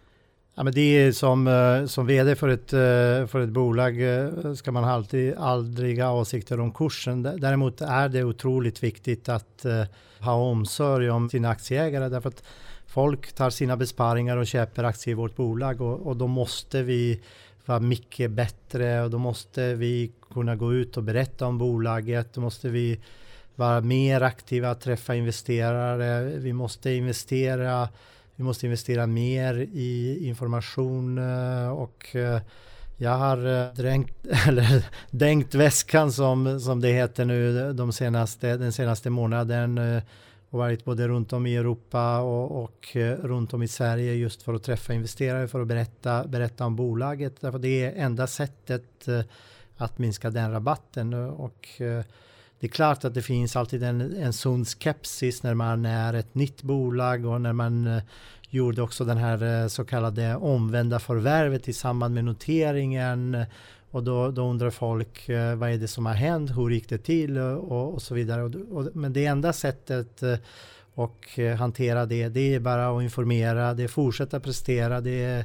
[0.58, 4.54] Ja, men det är som, eh, som vd för ett, eh, för ett bolag eh,
[4.54, 7.22] ska man alltid aldrig ha åsikter om kursen.
[7.22, 9.66] Däremot är det otroligt viktigt att
[10.20, 12.42] ha omsorg om sina aktieägare därför att
[12.86, 17.20] folk tar sina besparingar och köper aktier i vårt bolag och, och då måste vi
[17.64, 22.34] vara mycket bättre och då måste vi kunna gå ut och berätta om bolaget.
[22.34, 23.00] Då måste vi
[23.54, 26.24] vara mer aktiva, träffa investerare.
[26.24, 27.88] Vi måste investera,
[28.36, 32.40] vi måste investera mer i information eh, och eh,
[32.96, 38.72] jag har eh, dränkt, eller dänkt väskan som, som det heter nu de senaste, den
[38.72, 39.78] senaste månaden
[40.50, 44.54] och varit både runt om i Europa och, och runt om i Sverige just för
[44.54, 47.40] att träffa investerare för att berätta, berätta om bolaget.
[47.40, 49.08] Därför det är enda sättet
[49.76, 51.14] att minska den rabatten.
[51.14, 51.68] Och
[52.60, 56.34] det är klart att det finns alltid en, en sund skepsis när man är ett
[56.34, 58.02] nytt bolag och när man eh,
[58.50, 63.44] gjorde också den här eh, så kallade omvända förvärvet i samband med noteringen.
[63.90, 66.98] Och då, då undrar folk eh, vad är det som har hänt, hur gick det
[66.98, 68.42] till och, och så vidare.
[68.42, 70.22] Och, och, men det enda sättet
[70.94, 75.44] och hantera det, det är bara att informera, det är fortsätta prestera, det är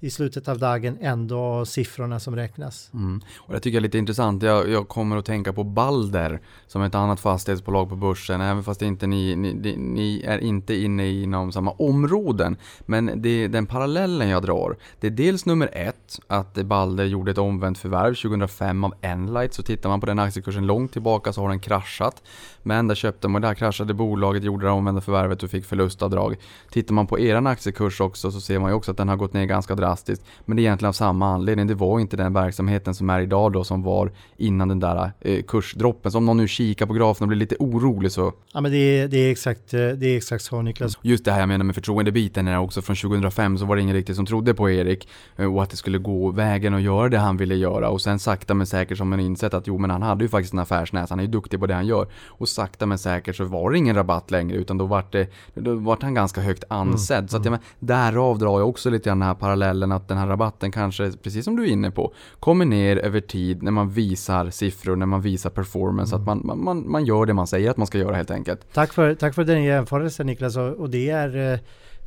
[0.00, 2.90] i slutet av dagen ändå siffrorna som räknas.
[2.94, 3.20] Mm.
[3.38, 4.42] Och det tycker jag är lite intressant.
[4.42, 8.40] Jag, jag, kommer att tänka på Balder som ett annat fastighetsbolag på börsen.
[8.40, 12.56] Även fast inte ni, ni, ni är inte inne inom samma områden.
[12.86, 14.76] Men det, den parallellen jag drar.
[15.00, 19.54] Det är dels nummer ett att Balder gjorde ett omvänt förvärv 2005 av Enlight.
[19.54, 22.22] Så tittar man på den aktiekursen långt tillbaka så har den kraschat.
[22.62, 26.36] Men där köpte man, där kraschade bolaget, gjorde det omvända förvärvet och fick förlustavdrag.
[26.70, 29.32] Tittar man på eran aktiekurs också så ser man ju också att den har gått
[29.32, 30.24] ner ganska drastiskt.
[30.44, 31.66] Men det är egentligen av samma anledning.
[31.66, 35.42] Det var inte den verksamheten som är idag då som var innan den där eh,
[35.42, 36.12] kursdroppen.
[36.12, 38.32] Så om någon nu kikar på grafen och blir lite orolig så...
[38.52, 40.98] Ja men det är, det är, exakt, eh, det är exakt så Niklas.
[41.02, 43.96] Just det här jag menar med förtroendebiten är också från 2005 så var det ingen
[43.96, 47.18] riktigt som trodde på Erik eh, och att det skulle gå vägen och göra det
[47.18, 50.02] han ville göra och sen sakta men säkert som man insett att jo men han
[50.02, 52.06] hade ju faktiskt en affärsnäsa, han är ju duktig på det han gör.
[52.26, 55.74] Och sakta men säkert så var det ingen rabatt längre utan då vart det, då
[55.74, 57.18] vart han ganska högt ansedd.
[57.18, 60.08] Mm, så att, ja, men, därav drar jag också lite grann den här parallellen att
[60.08, 63.70] den här rabatten kanske, precis som du är inne på, kommer ner över tid när
[63.70, 66.28] man visar siffror, när man visar performance, mm.
[66.28, 68.60] att man, man, man gör det man säger att man ska göra helt enkelt.
[68.72, 71.58] Tack för, tack för den jämförelsen Niklas och det är eh,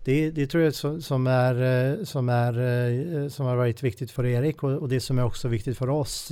[0.03, 2.53] det, det tror jag som, är, eh, som, är,
[3.23, 6.31] eh, som har varit viktigt för Erik och det som är också viktigt för oss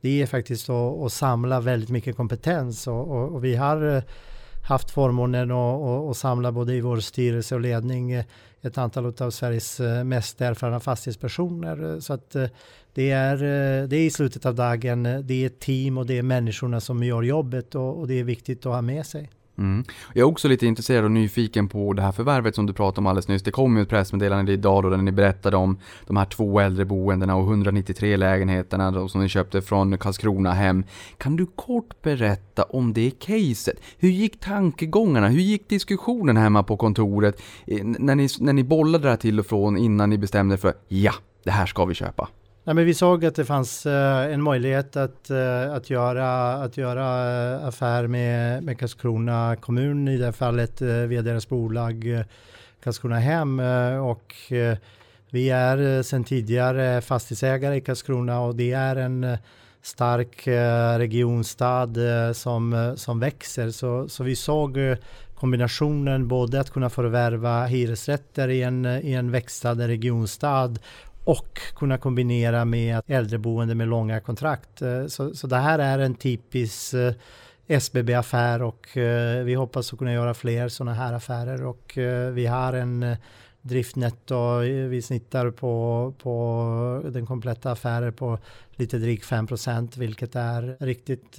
[0.00, 4.02] det är faktiskt att, att samla väldigt mycket kompetens och, och, och vi har eh,
[4.68, 8.24] haft förmånen att, att samla både i vår styrelse och ledning eh,
[8.62, 12.00] ett antal av Sveriges eh, mest erfarna fastighetspersoner.
[12.00, 12.36] Så att
[12.94, 13.36] det är,
[13.86, 17.22] det är i slutet av dagen, det är team och det är människorna som gör
[17.22, 19.30] jobbet och, och det är viktigt att ha med sig.
[19.58, 19.84] Mm.
[20.14, 23.06] Jag är också lite intresserad och nyfiken på det här förvärvet som du pratade om
[23.06, 23.42] alldeles nyss.
[23.42, 27.36] Det kom ju ett pressmeddelande idag då där ni berättade om de här två äldreboendena
[27.36, 30.84] och 193 lägenheterna då, som ni köpte från Karlskrona hem.
[31.16, 33.80] Kan du kort berätta om det caset?
[33.98, 35.28] Hur gick tankegångarna?
[35.28, 39.40] Hur gick diskussionen hemma på kontoret eh, när ni, när ni bollade det här till
[39.40, 42.28] och från innan ni bestämde för ja, det här ska vi köpa?
[42.68, 43.92] Nej, men vi såg att det fanns uh,
[44.32, 50.16] en möjlighet att, uh, att göra, att göra uh, affär med, med Karlskrona kommun, i
[50.16, 52.24] det här fallet via deras bolag
[52.82, 53.60] Karlskrona Hem.
[54.04, 54.34] och
[55.30, 59.38] vi är sedan tidigare fastighetsägare i Karlskrona och det är en
[59.82, 60.48] stark
[60.98, 61.94] regionstad
[62.32, 63.70] som, som växer.
[63.70, 64.78] Så, så vi såg
[65.34, 70.78] kombinationen både att kunna förvärva hyresrätter i en, i en växande regionstad
[71.28, 74.82] och kunna kombinera med äldreboende med långa kontrakt.
[74.82, 77.12] Eh, så, så det här är en typisk eh,
[77.66, 81.92] SBB-affär och eh, vi hoppas att kunna göra fler sådana här affärer och
[82.32, 83.16] vi har en
[83.62, 88.38] driftnetto, vi snittar på, på den kompletta affären på
[88.70, 91.38] lite drygt 5% vilket är riktigt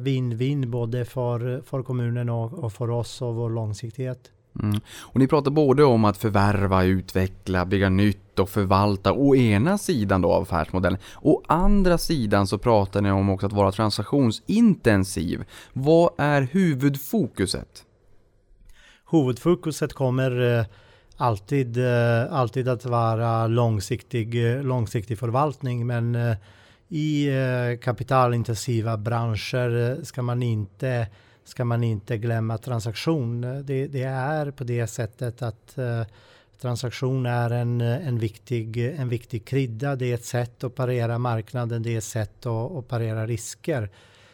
[0.00, 4.30] vinn-vinn både för, för kommunen och, och för oss och vår långsiktighet.
[4.62, 4.80] Mm.
[5.00, 10.22] Och ni pratar både om att förvärva, utveckla, bygga nytt och förvalta å ena sidan
[10.22, 10.98] då affärsmodellen.
[11.22, 15.44] Å andra sidan så pratar ni om också att vara transaktionsintensiv.
[15.72, 17.84] Vad är huvudfokuset?
[19.10, 20.64] Huvudfokuset kommer eh,
[21.16, 26.36] alltid, eh, alltid att vara långsiktig, eh, långsiktig förvaltning men
[26.88, 27.28] i
[27.82, 31.06] kapitalintensiva branscher ska man inte
[31.44, 33.40] ska man inte glömma transaktion.
[33.40, 35.78] Det, det är på det sättet att
[36.60, 39.96] transaktion är en, en, viktig, en viktig krydda.
[39.96, 43.90] Det är ett sätt att parera marknaden, det är ett sätt att, att parera risker.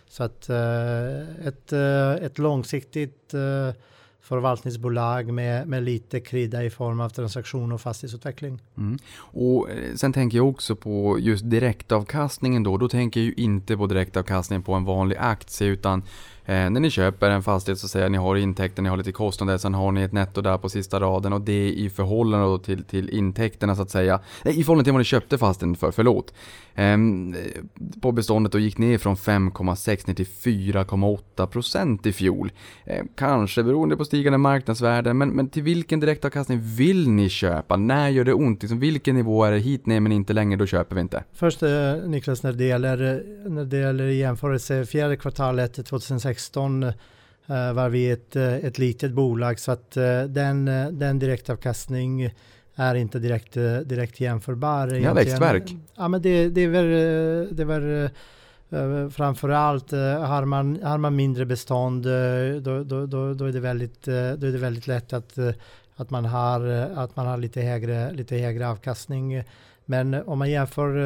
[0.08, 3.74] Så att eh, ett, eh, ett långsiktigt eh,
[4.20, 8.60] förvaltningsbolag med, med lite krydda i form av transaktion och fastighetsutveckling.
[8.76, 8.98] Mm.
[9.16, 12.76] Och sen tänker jag också på just direktavkastningen då.
[12.76, 16.02] Då tänker jag ju inte på direktavkastningen på en vanlig aktie utan
[16.48, 19.59] Eh, när ni köper en fastighet så säger ni har intäkter, ni har lite kostnader,
[19.59, 23.11] sen har ni ett netto där på sista raden och det i förhållande till, till
[23.11, 24.20] intäkterna så att säga.
[24.44, 26.32] Nej, i förhållande till vad ni köpte fastigheten för, förlåt.
[26.74, 27.40] Ehm, eh,
[28.00, 32.52] på beståndet och gick ner från 5,6 ner till 4,8% i fjol.
[32.85, 37.76] Eh, kanske beroende på stigande marknadsvärden, men, men till vilken direktavkastning vill ni köpa?
[37.76, 38.62] När gör det ont?
[38.62, 41.24] Liksom, vilken nivå är det hit ner men inte längre, då köper vi inte?
[41.32, 46.92] Först eh, Niklas, när det gäller, när det gäller jämförelse fjärde kvartalet 2016 2016 eh,
[47.72, 50.64] var vi ett, eh, ett litet bolag så att eh, den,
[50.99, 52.31] den direktavkastning
[52.75, 54.88] är inte direkt, direkt jämförbar.
[54.88, 55.77] Ja, växtverk.
[55.94, 56.88] Ja, men det, det är väl,
[57.57, 58.11] det är väl
[59.11, 62.03] framförallt har man, har man mindre bestånd
[62.62, 64.12] då, då, då, då, är det väldigt, då
[64.46, 65.38] är det väldigt lätt att,
[65.96, 69.44] att, man, har, att man har lite högre, lite högre avkastning.
[69.87, 70.96] Men eh, om man jämför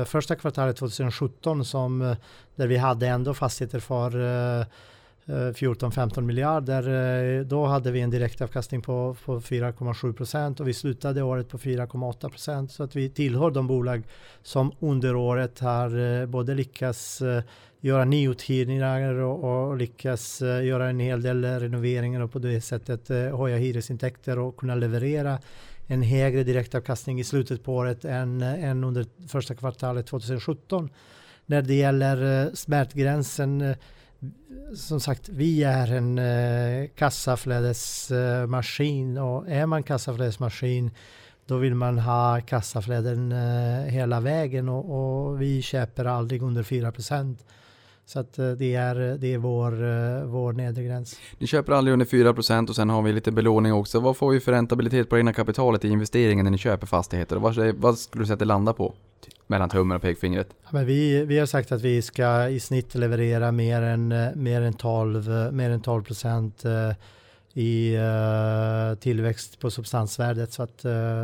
[0.00, 2.16] eh, första kvartalet 2017 som eh,
[2.54, 4.10] där vi hade ändå fastigheter för
[5.26, 7.44] 14-15 miljarder.
[7.44, 12.28] Då hade vi en direktavkastning på, på 4,7 procent och vi slutade året på 4,8
[12.28, 12.72] procent.
[12.72, 14.02] Så att vi tillhör de bolag
[14.42, 17.22] som under året har både lyckats
[17.80, 23.56] göra nyuthyrningar och, och lyckas göra en hel del renoveringar och på det sättet höja
[23.56, 25.38] hyresintäkter och kunna leverera
[25.90, 30.90] en högre direktavkastning i slutet på året än, än under första kvartalet 2017
[31.46, 33.76] när det gäller eh, smärtgränsen eh,
[34.74, 40.90] som sagt, vi är en eh, kassaflödesmaskin och är man kassaflödesmaskin
[41.46, 43.32] då vill man ha kassaflöden
[43.86, 46.92] hela vägen och, och vi köper aldrig under 4
[48.06, 51.20] så att det är, det är vår, vår nedre gräns.
[51.38, 54.00] Ni köper aldrig under 4% och sen har vi lite belåning också.
[54.00, 57.36] Vad får vi för räntabilitet på det egna kapitalet i investeringen när ni köper fastigheter?
[57.36, 58.94] Vad, vad skulle du säga att det landar på?
[59.46, 60.48] mellan tummen och pekfingret?
[60.62, 64.62] Ja, men vi, vi har sagt att vi ska i snitt leverera mer än, mer
[64.62, 66.92] än 12, mer än 12 procent eh,
[67.54, 67.96] i
[69.00, 70.78] tillväxt på substansvärdet så att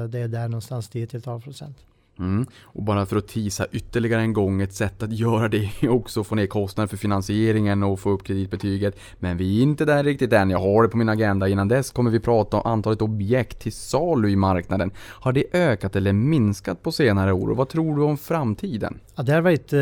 [0.08, 1.76] det är där någonstans 10 till 12 procent.
[2.18, 2.46] Mm.
[2.62, 6.20] Och bara för att tisa ytterligare en gång, ett sätt att göra det är också
[6.20, 8.98] att få ner kostnaden för finansieringen och få upp kreditbetyget.
[9.18, 11.48] Men vi är inte där riktigt än, jag har det på min agenda.
[11.48, 14.90] Innan dess kommer vi prata om antalet objekt till salu i marknaden.
[14.98, 18.98] Har det ökat eller minskat på senare år och vad tror du om framtiden?
[19.14, 19.78] Ja, det har varit eh,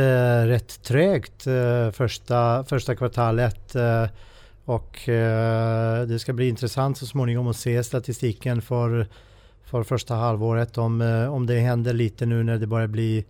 [0.46, 3.74] rätt trögt eh, första, första kvartalet.
[3.74, 4.06] Eh,
[4.64, 9.08] och eh, det ska bli intressant så småningom att se statistiken för
[9.74, 13.24] för första halvåret om, eh, om det händer lite nu när det börjar bli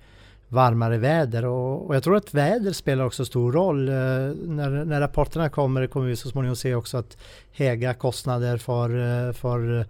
[0.49, 3.89] varmare väder och, och jag tror att väder spelar också stor roll.
[3.89, 7.17] Eh, när, när rapporterna kommer kommer vi så småningom se också att
[7.53, 9.87] höga kostnader för, eh, för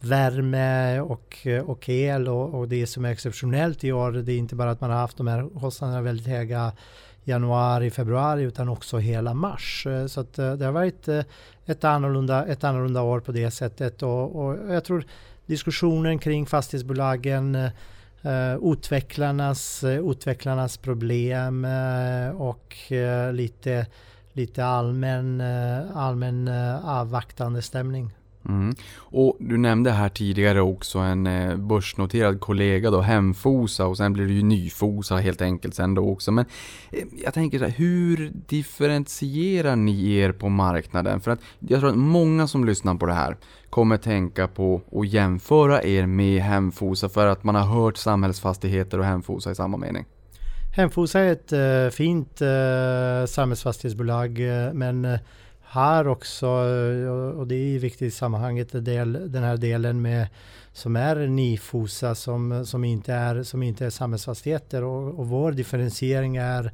[0.00, 4.54] värme och, och el och, och det som är exceptionellt i år det är inte
[4.54, 6.72] bara att man har haft de här kostnaderna väldigt höga
[7.24, 9.86] januari, februari utan också hela mars.
[10.08, 11.08] Så att det har varit
[11.66, 15.04] ett annorlunda, ett annorlunda år på det sättet och, och jag tror
[15.52, 23.86] diskussionen kring fastighetsbolagen, eh, utvecklarnas, eh, utvecklarnas problem eh, och eh, lite,
[24.32, 25.40] lite allmän,
[25.94, 26.48] allmän
[26.84, 28.10] avvaktande stämning.
[28.48, 28.74] Mm.
[28.96, 34.26] Och du nämnde här tidigare också en eh, börsnoterad kollega då, Hemfosa och sen blir
[34.26, 36.32] det ju Nyfosa helt enkelt sen då också.
[36.32, 36.44] Men
[36.90, 41.20] eh, jag tänker så här, hur differentierar ni er på marknaden?
[41.20, 43.36] För att jag tror att många som lyssnar på det här
[43.70, 49.04] kommer tänka på att jämföra er med Hemfosa för att man har hört samhällsfastigheter och
[49.04, 50.04] Hemfosa i samma mening.
[50.76, 52.38] Hemfosa är ett eh, fint
[53.28, 54.40] samhällsfastighetsbolag
[54.72, 55.18] men
[55.72, 60.26] har också, eh, och det är viktigt i sammanhanget, den här delen med
[60.72, 66.36] som är Nifosa som, som, inte, är, som inte är samhällsfastigheter och, och vår differentiering
[66.36, 66.72] är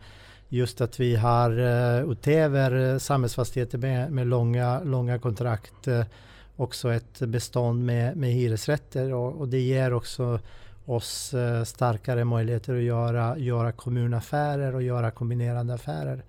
[0.49, 5.89] just att vi har eh, utöver eh, samhällsfastigheter med, med långa, långa kontrakt
[6.57, 10.41] också ett bestånd med, med hyresrätter och, och det ger också
[10.87, 11.35] oss
[11.65, 16.23] starkare möjligheter att göra, göra kommunaffärer och göra kombinerande affärer.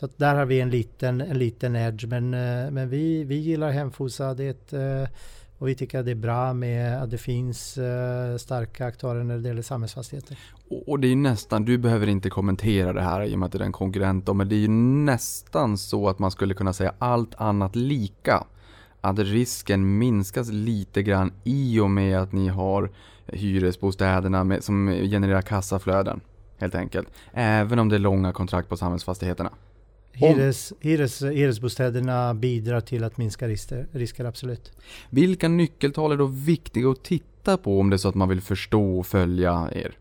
[0.00, 2.06] Så där har vi en liten, en liten edge.
[2.06, 4.34] Men, eh, men vi, vi gillar Hemfosa.
[4.34, 5.14] Det är ett, eh,
[5.58, 9.38] och vi tycker att det är bra med att det finns eh, starka aktörer när
[9.38, 10.38] det gäller samhällsfastigheter.
[10.86, 13.58] Och det är nästan, du behöver inte kommentera det här i och med att det
[13.58, 17.34] är en konkurrent, men det är ju nästan så att man skulle kunna säga allt
[17.34, 18.44] annat lika.
[19.00, 22.90] Att risken minskas lite grann i och med att ni har
[23.26, 26.20] hyresbostäderna med, som genererar kassaflöden.
[26.58, 27.08] Helt enkelt.
[27.32, 29.50] Även om det är långa kontrakt på samhällsfastigheterna.
[30.18, 34.72] Hyres, hyres, hyresbostäderna bidrar till att minska risker, risker, absolut.
[35.10, 38.40] Vilka nyckeltal är då viktiga att titta på om det är så att man vill
[38.40, 39.98] förstå och följa er?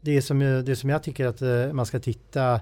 [0.00, 2.60] Det som, det som jag tycker att eh, man ska titta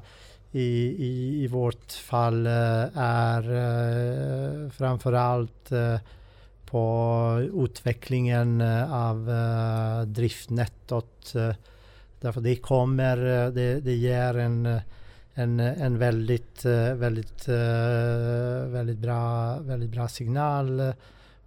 [0.53, 0.63] i,
[0.99, 2.53] i, i vårt fall eh,
[2.99, 5.73] är eh, framförallt
[6.67, 8.61] på utvecklingen
[8.91, 9.31] av
[10.07, 11.33] driftnettot.
[12.21, 13.17] Därför det kommer,
[13.51, 14.81] det, det ger en,
[15.35, 20.93] en, en väldigt, eh, väldigt, eh, väldigt, bra, väldigt bra signal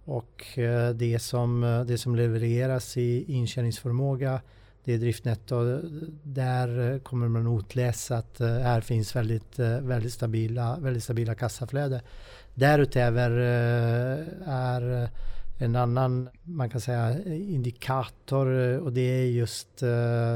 [0.04, 4.40] och eh, det som, det som levereras i intjäningsförmåga
[4.84, 5.80] det är driftnetto.
[6.22, 12.02] Där kommer man utläsa att här finns väldigt, väldigt, stabila, väldigt stabila kassaflöde.
[12.54, 13.30] Därutöver
[14.46, 15.08] är
[15.58, 18.46] en annan, man kan säga, indikator
[18.78, 19.82] och det är just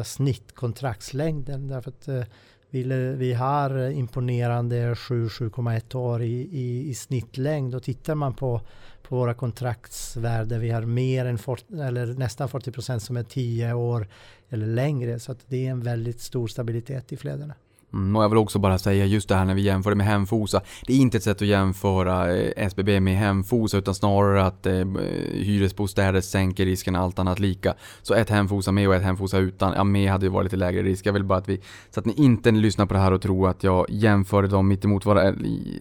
[0.04, 1.68] snittkontraktslängden.
[1.68, 2.28] Därför att
[2.70, 8.60] vi, har imponerande 7-7,1 år i, i, i snittlängd och tittar man på,
[9.02, 13.72] på våra kontraktsvärde, vi har mer än for, eller nästan 40 procent som är 10
[13.72, 14.08] år
[14.48, 15.20] eller längre.
[15.20, 17.54] Så att det är en väldigt stor stabilitet i flödena.
[17.92, 20.06] Mm, och jag vill också bara säga just det här när vi jämför det med
[20.06, 20.60] Hemfosa.
[20.86, 24.84] Det är inte ett sätt att jämföra eh, SBB med Hemfosa utan snarare att eh,
[25.32, 27.74] hyresbostäder sänker risken allt annat lika.
[28.02, 30.82] Så ett Hemfosa med och ett Hemfosa utan, ja med hade ju varit lite lägre
[30.82, 31.06] risk.
[31.06, 31.60] Jag vill bara att vi,
[31.90, 34.84] så att ni inte lyssnar på det här och tror att jag jämför dem mitt
[34.84, 35.32] emot var, eh,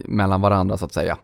[0.04, 1.18] mellan varandra så att säga.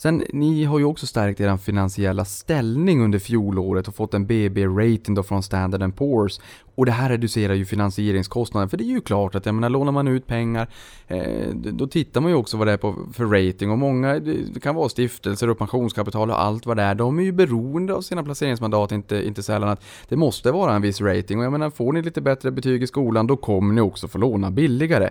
[0.00, 5.14] Sen, ni har ju också stärkt er finansiella ställning under fjolåret och fått en BB-rating
[5.14, 6.40] då från Standard Poor's.
[6.74, 9.92] Och det här reducerar ju finansieringskostnaden, för det är ju klart att jag menar, lånar
[9.92, 10.68] man ut pengar,
[11.06, 14.60] eh, då tittar man ju också vad det är på för rating och många, det
[14.62, 18.00] kan vara stiftelser och pensionskapital och allt vad det är, de är ju beroende av
[18.00, 21.70] sina placeringsmandat, inte, inte sällan att det måste vara en viss rating och jag menar,
[21.70, 25.10] får ni lite bättre betyg i skolan, då kommer ni också få låna billigare.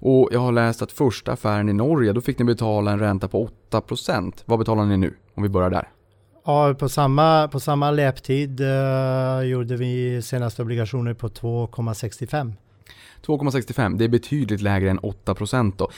[0.00, 3.28] Och jag har läst att första affären i Norge, då fick ni betala en ränta
[3.28, 4.27] på 8%.
[4.44, 5.14] Vad betalar ni nu?
[5.34, 5.88] Om vi börjar där.
[6.44, 12.52] Ja, på samma, på samma löptid uh, gjorde vi senaste obligationer på 2,65.
[13.26, 15.90] 2,65, det är betydligt lägre än 8% då.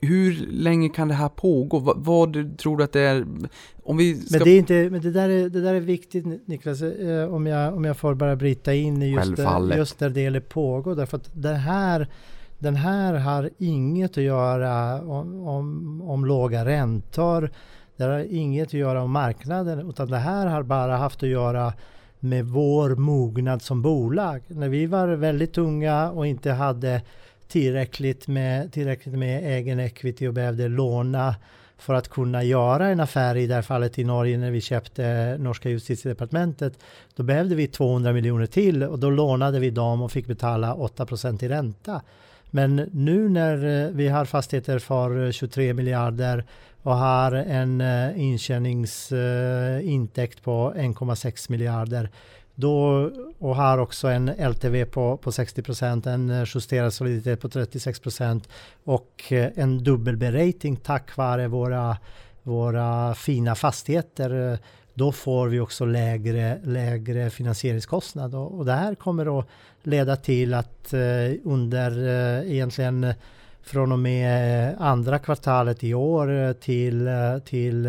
[0.00, 1.78] Hur länge kan det här pågå?
[1.78, 3.26] Vad, vad, tror du att det är?
[3.82, 4.38] Om vi ska...
[4.38, 7.46] Men, det, är inte, men det, där är, det där är viktigt Niklas, eh, om,
[7.46, 9.38] jag, om jag får bara bryta in i just,
[9.76, 10.94] just där det gäller pågå.
[10.94, 12.08] Därför att det här
[12.66, 17.50] den här har inget att göra om, om, om låga räntor.
[17.96, 21.72] Det har inget att göra om marknaden utan det här har bara haft att göra
[22.20, 24.42] med vår mognad som bolag.
[24.46, 27.02] När vi var väldigt unga och inte hade
[27.48, 31.34] tillräckligt med, tillräckligt med egen equity och behövde låna
[31.78, 35.36] för att kunna göra en affär, i det här fallet i Norge när vi köpte
[35.38, 36.78] norska justitiedepartementet,
[37.16, 41.44] då behövde vi 200 miljoner till och då lånade vi dem och fick betala 8%
[41.44, 42.02] i ränta.
[42.50, 46.44] Men nu när eh, vi har fastigheter för eh, 23 miljarder
[46.82, 52.10] och har en eh, intjäningsintäkt på 1,6 miljarder
[52.54, 58.00] då, och har också en LTV på, på 60 procent, en justerad soliditet på 36
[58.00, 58.48] procent
[58.84, 61.96] och en dubbel berating tack vare våra,
[62.42, 64.58] våra fina fastigheter
[64.96, 68.34] då får vi också lägre, lägre finansieringskostnad.
[68.34, 69.46] Och, och det här kommer att
[69.82, 71.00] leda till att eh,
[71.44, 73.14] under eh, egentligen
[73.62, 77.88] från och med eh, andra kvartalet i år eh, till, eh, till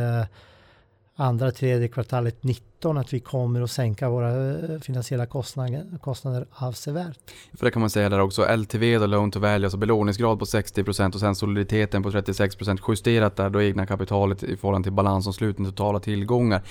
[1.15, 7.17] andra, tredje kvartalet 19 att vi kommer att sänka våra eh, finansiella kostnader, kostnader avsevärt.
[7.53, 10.45] För det kan man säga där också, LTV, då, loan to value, alltså belåningsgrad på
[10.45, 15.67] 60% och sen soliditeten på 36% justerat där då egna kapitalet i förhållande till balansomslutning,
[15.67, 16.61] totala tillgångar.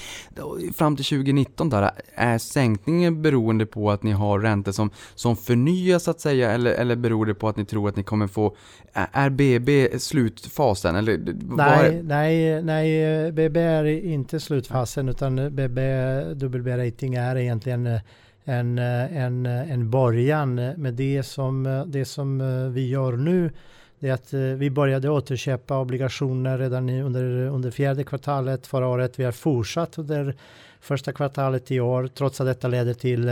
[0.75, 6.05] Fram till 2019 där, är sänkningen beroende på att ni har räntor som, som förnyas
[6.05, 8.57] så att säga eller, eller beror det på att ni tror att ni kommer få,
[8.93, 11.21] är BB slutfasen eller?
[11.57, 15.96] Nej, nej, nej, BB är inte slutfasen utan BB,
[16.35, 18.01] WB-rating är egentligen eh,
[18.45, 20.55] en, eh, en, eh, en början.
[20.55, 22.39] med det som, det som
[22.73, 23.51] vi gör nu
[23.99, 29.19] det är att vi började återköpa obligationer redan under, under fjärde kvartalet förra året.
[29.19, 30.37] Vi har fortsatt under
[30.81, 33.31] första kvartalet i år trots att detta leder till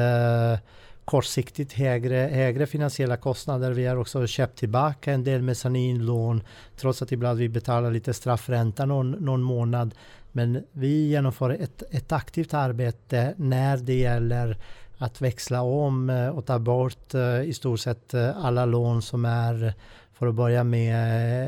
[1.05, 3.71] kortsiktigt högre, högre finansiella kostnader.
[3.71, 6.43] Vi har också köpt tillbaka en del mezzaninlån
[6.77, 9.95] trots att ibland vi betalar lite straffränta någon, någon månad.
[10.37, 14.57] Men vi genomför ett, ett aktivt arbete när det gäller
[14.99, 19.25] att växla om eh, och ta bort eh, i stort sett eh, alla lån som
[19.25, 19.75] är
[20.13, 20.97] för att börja med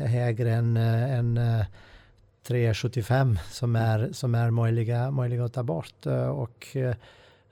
[0.09, 1.37] högre än, än
[2.47, 6.05] 3,75 som är, som är möjliga, möjliga att ta bort.
[6.33, 6.67] Och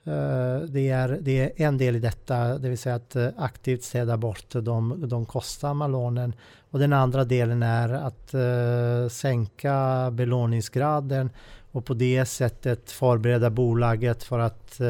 [0.06, 3.82] Eh, det är, det är en del i detta, det vill säga att eh, aktivt
[3.82, 6.34] städa bort de, de kostsamma lånen.
[6.70, 11.30] Och den andra delen är att eh, sänka belåningsgraden
[11.72, 14.80] och på det sättet förbereda bolaget för att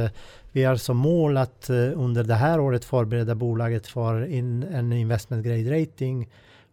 [0.52, 5.46] vi har som mål att under det här året förbereda bolaget för in, en investment
[5.46, 6.28] grade rating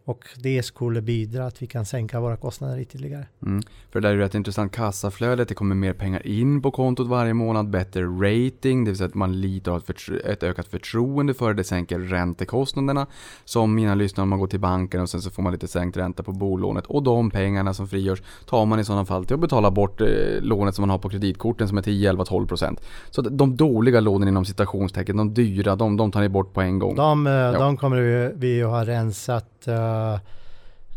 [0.06, 3.26] och det skulle bidra att vi kan sänka våra kostnader ytterligare.
[3.46, 3.62] Mm.
[3.90, 7.06] För det där är ju rätt intressant kassaflödet, det kommer mer pengar in på kontot
[7.06, 9.82] varje månad, bättre rating, det vill säga att man och har
[10.24, 13.06] ett, ökat förtroende för det, det sänker räntekostnaderna.
[13.44, 16.22] Som mina lyssnare, man går till banken och sen så får man lite sänkt ränta
[16.22, 19.70] på bolånet och de pengarna som frigörs tar man i sådana fall till att betala
[19.70, 20.06] bort eh,
[20.40, 22.80] lånet som man har på kreditkorten som är 10, 11, 12 procent.
[23.10, 26.78] Så de dåliga lånen inom citationstecken, de dyra, de, de tar ni bort på en
[26.78, 26.96] gång.
[26.96, 29.93] De, eh, de kommer vi, vi att ha rensat eh,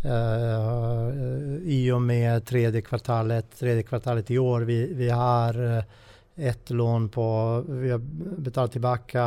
[0.06, 1.10] Uh,
[1.64, 4.62] i och med tredje kvartalet, tredje kvartalet i år.
[4.62, 5.84] Vi, vi har eh,
[6.36, 8.00] ett lån på, vi har
[8.42, 9.24] betalat tillbaka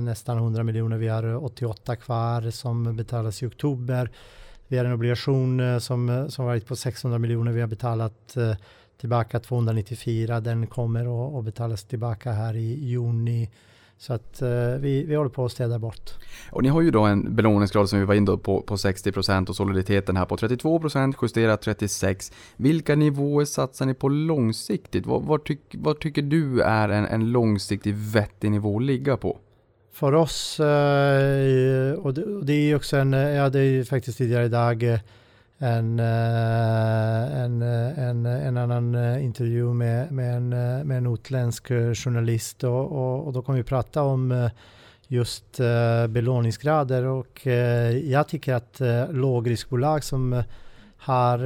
[0.00, 0.96] nästan 100 miljoner.
[0.96, 4.10] Vi har 88 kvar som betalas i oktober.
[4.68, 7.52] Vi har en obligation som, som varit på 600 miljoner.
[7.52, 8.36] Vi har betalat
[9.00, 10.40] tillbaka 294.
[10.40, 13.50] Den kommer att, att betalas tillbaka här i juni.
[13.98, 16.10] Så att eh, vi, vi håller på att städa bort.
[16.50, 19.56] Och ni har ju då en belåningsgrad som vi var inne på, på 60% och
[19.56, 22.32] soliditeten här på 32%, justerat 36%.
[22.56, 25.06] Vilka nivåer satsar ni på långsiktigt?
[25.06, 29.38] Vad, vad, tyck, vad tycker du är en, en långsiktig vettig nivå att ligga på?
[29.92, 34.18] För oss, eh, och det, och det är ju också en, jag hade ju faktiskt
[34.18, 34.98] tidigare idag eh,
[35.58, 40.48] en, eh, en, eh, en, eh, en annan intervju med, med, en,
[40.88, 44.50] med en utländsk journalist och, och, och då kommer vi prata om
[45.08, 45.60] just
[46.08, 47.46] belåningsgrader och
[48.02, 48.80] jag tycker att
[49.10, 50.42] lågriskbolag som
[50.96, 51.38] har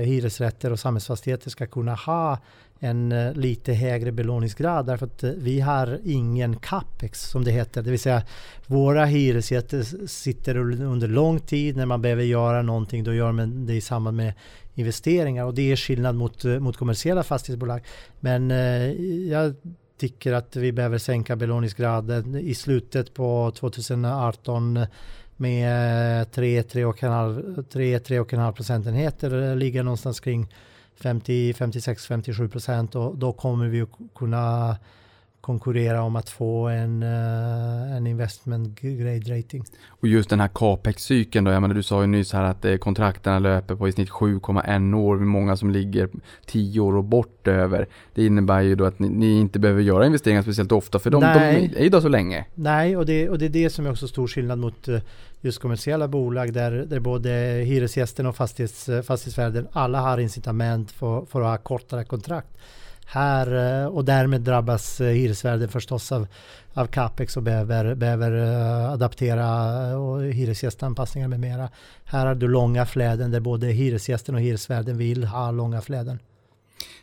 [0.00, 2.38] hyresrätter och samhällsfastigheter ska kunna ha
[2.80, 7.82] en eh, lite högre belåningsgrad därför att eh, vi har ingen capex som det heter.
[7.82, 8.22] Det vill säga
[8.66, 13.74] våra hyresgäster sitter under lång tid när man behöver göra någonting då gör man det
[13.74, 14.32] i samband med
[14.74, 17.80] investeringar och det är skillnad mot, eh, mot kommersiella fastighetsbolag.
[18.20, 18.92] Men eh,
[19.30, 19.54] jag
[19.98, 24.86] tycker att vi behöver sänka belåningsgraden i slutet på 2018
[25.36, 30.48] med 3-3,5 procentenheter ligger någonstans kring
[30.96, 34.76] 50, 56, 57 procent och då kommer vi att kunna
[35.44, 39.64] konkurrera om att få en, eh, en investment grade rating.
[39.88, 42.76] Och just den här capex-cykeln då, jag menar du sa ju nyss här att eh,
[42.76, 46.08] kontrakterna löper på i snitt 7,1 år, många som ligger
[46.46, 47.86] 10 år och bort över.
[48.14, 51.20] Det innebär ju då att ni, ni inte behöver göra investeringar speciellt ofta för de,
[51.20, 52.46] de är ju då så länge.
[52.54, 55.00] Nej, och det, och det är det som är också stor skillnad mot eh,
[55.40, 57.30] just kommersiella bolag där, där både
[57.66, 62.48] hyresgästen och fastighets, fastighetsvärden alla har incitament för, för att ha kortare kontrakt.
[63.06, 66.26] Här, eh, och därmed drabbas eh, hyresvärden förstås av,
[66.74, 69.48] av capex och behöver, behöver eh, adaptera
[69.98, 71.68] och hyresgästanpassningar med mera.
[72.04, 76.18] Här har du långa fläden där både hyresgästen och hyresvärden vill ha långa fläden.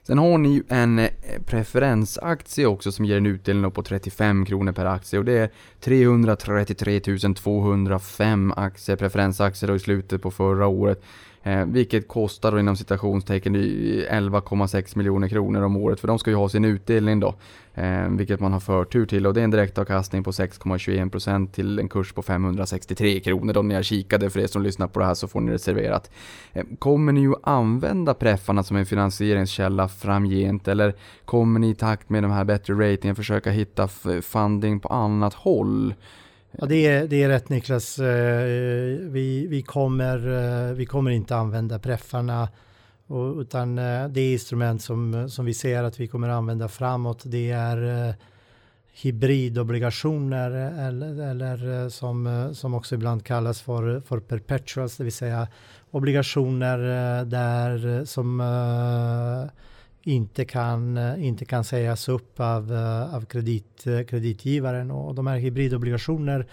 [0.03, 1.07] Sen har ni ju en
[1.45, 5.49] preferensaktie också som ger en utdelning på 35 kronor per aktie och det är
[5.79, 6.99] 333
[7.35, 11.03] 205 aktier, preferensaktier då i slutet på förra året.
[11.43, 16.35] Eh, vilket kostar då inom citationstecken 11,6 miljoner kronor om året för de ska ju
[16.35, 17.35] ha sin utdelning då.
[17.73, 21.89] Eh, vilket man har förtur till och det är en direktavkastning på 6,21% till en
[21.89, 23.57] kurs på 563 kronor.
[23.57, 25.59] Om ni har kikade för er som lyssnar på det här så får ni det
[25.59, 26.11] serverat.
[26.53, 30.67] Eh, kommer ni ju använda preffarna som en finansieringskälla framgent?
[30.67, 33.87] Eller kommer ni i takt med de här bättre ratingen försöka hitta
[34.21, 35.93] funding på annat håll?
[36.51, 37.99] Ja, det, är, det är rätt Niklas.
[37.99, 38.45] Eh,
[38.99, 40.17] vi, vi, kommer,
[40.69, 42.49] eh, vi kommer inte använda preffarna
[43.41, 48.15] utan eh, det instrument som, som vi ser att vi kommer använda framåt det är
[48.93, 50.51] hybridobligationer
[50.87, 55.47] eller, eller som, som också ibland kallas för, för perpetuals, det vill säga
[55.91, 56.77] obligationer
[57.25, 58.41] där som
[60.03, 64.91] inte kan, eh, inte kan sägas upp av, eh, av kredit, eh, kreditgivaren.
[64.91, 66.47] Och de här hybridobligationer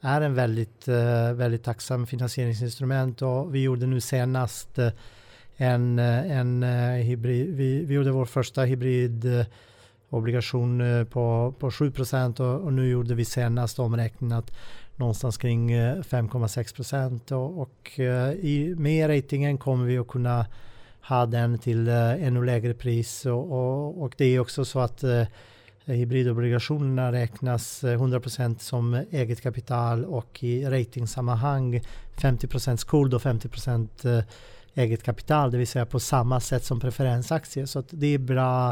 [0.00, 0.88] är en väldigt,
[1.34, 3.22] väldigt tacksam finansieringsinstrument.
[3.22, 4.78] Och vi gjorde nu senast
[5.56, 6.62] en, en
[7.02, 12.40] hybrid, vi, vi gjorde vår första hybridobligation på, på 7 procent.
[12.40, 14.52] Och, och, nu gjorde vi senast omräknat
[14.96, 17.32] någonstans kring 5,6 procent.
[17.32, 18.00] Och, och
[18.40, 20.46] i, med ratingen kommer vi att kunna
[21.08, 25.04] ha den till eh, ännu lägre pris och, och, och, det är också så att
[25.04, 25.22] eh,
[25.84, 31.80] hybridobligationerna räknas eh, 100% som eget kapital och i ratingsammanhang
[32.16, 34.24] 50% skuld och 50% eh,
[34.74, 37.66] eget kapital, det vill säga på samma sätt som preferensaktier.
[37.66, 38.68] Så det är bra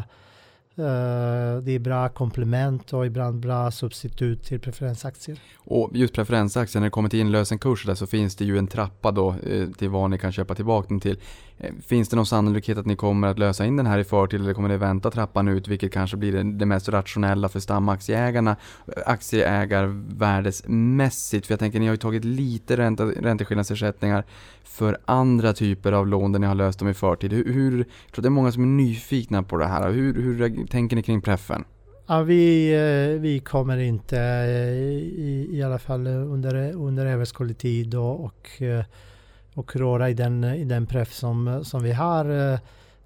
[0.76, 5.38] eh, det är bra komplement och ibland bra substitut till preferensaktier.
[5.56, 9.10] Och just preferensaktier, när det kommer till inlösenkurser där så finns det ju en trappa
[9.10, 11.18] då eh, till vad ni kan köpa tillbaka den till.
[11.62, 14.40] Eh, finns det någon sannolikhet att ni kommer att lösa in den här i förtid
[14.40, 18.56] eller kommer ni vänta trappan ut vilket kanske blir det, det mest rationella för stamaktieägarna
[18.86, 21.46] eh, aktieägarvärdesmässigt?
[21.46, 24.24] För jag tänker ni har ju tagit lite ränta, ränteskillnadsersättningar
[24.64, 27.32] för andra typer av lån där ni har löst dem i förtid.
[27.32, 29.90] Hur, hur, jag tror det är många som är nyfikna på det här.
[29.90, 31.64] Hur, hur tänker ni kring preffen?
[32.06, 38.24] Ja, vi, eh, vi kommer inte i, i alla fall under, under överskådlig tid och,
[38.24, 38.62] och,
[39.54, 42.58] och röra i den, i den preff som, som vi har.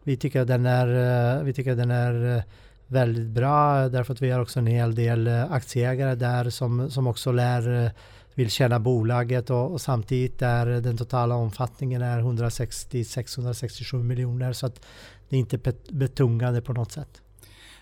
[0.03, 2.43] Vi tycker att den är, vi tycker att den är
[2.87, 7.33] väldigt bra därför att vi har också en hel del aktieägare där som, som också
[7.33, 7.93] lär
[8.37, 14.87] vill tjäna bolaget och, och samtidigt där den totala omfattningen är 166-167 miljoner så att
[15.29, 17.23] det är inte betungande på något sätt.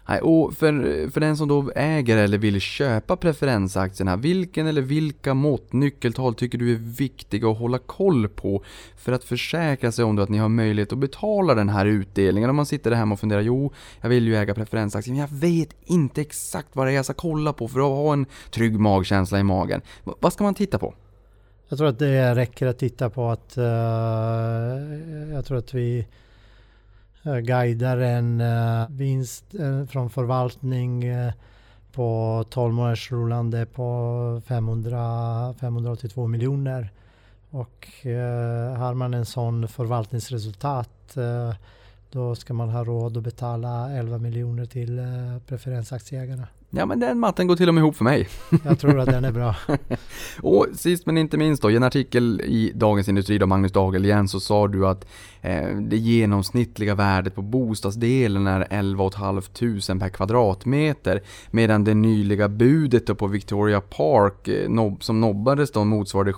[0.08, 5.34] Nej, och för, för den som då äger eller vill köpa preferensaktierna, vilken eller vilka
[5.34, 8.62] mått, nyckeltal tycker du är viktiga att hålla koll på
[8.96, 12.50] för att försäkra sig om att ni har möjlighet att betala den här utdelningen?
[12.50, 15.32] Om man sitter där hemma och funderar, jo, jag vill ju äga preferensaktier, men jag
[15.32, 18.80] vet inte exakt vad det är jag ska kolla på för att ha en trygg
[18.80, 19.80] magkänsla i magen.
[20.04, 20.94] V vad ska man titta på?
[21.68, 23.64] Jag tror att det räcker att titta på att uh,
[25.32, 26.06] jag tror att vi
[27.26, 31.04] Eh, guidar en eh, vinst eh, från förvaltning
[31.92, 36.90] på 12 månaders rullande på 500, 582 miljoner.
[37.50, 37.88] Och
[38.76, 41.16] har man en sån förvaltningsresultat
[42.10, 45.00] då ska man ha råd att betala 11 miljoner till
[45.46, 46.46] preferensaktieägarna.
[46.76, 48.28] Ja men den matten går till och med ihop för mig.
[48.64, 49.56] Jag tror att den är bra.
[50.42, 54.04] och sist men inte minst då, i en artikel i Dagens Industri då, Magnus Dagel
[54.04, 55.06] igen, så sa du att
[55.40, 63.18] eh, det genomsnittliga värdet på bostadsdelen är 11 500 per kvadratmeter, medan det nyliga budet
[63.18, 66.32] på Victoria Park eh, nob som nobbades då motsvarade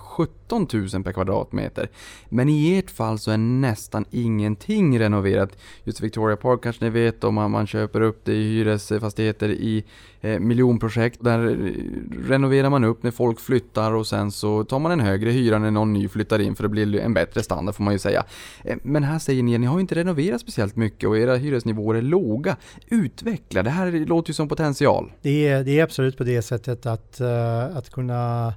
[0.47, 1.89] 13 000 per kvadratmeter.
[2.29, 5.57] Men i ert fall så är nästan ingenting renoverat.
[5.83, 9.83] Just Victoria Park kanske ni vet om man, man köper upp det i hyresfastigheter i
[10.21, 11.23] Eh, miljonprojekt.
[11.23, 15.31] Där eh, renoverar man upp när folk flyttar och sen så tar man en högre
[15.31, 17.99] hyra när någon ny flyttar in för det blir en bättre standard får man ju
[17.99, 18.25] säga.
[18.63, 21.95] Eh, men här säger ni att ni har inte renoverat speciellt mycket och era hyresnivåer
[21.95, 22.57] är låga.
[22.87, 25.11] Utveckla, det här låter ju som potential.
[25.21, 28.53] Det är, det är absolut på det sättet att, uh, att kunna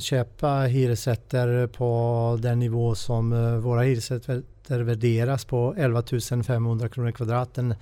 [0.00, 6.02] köpa hyresrätter på den nivå som eh, våra hyresrätter värderas på 11
[6.46, 7.74] 500 kronor kvadraten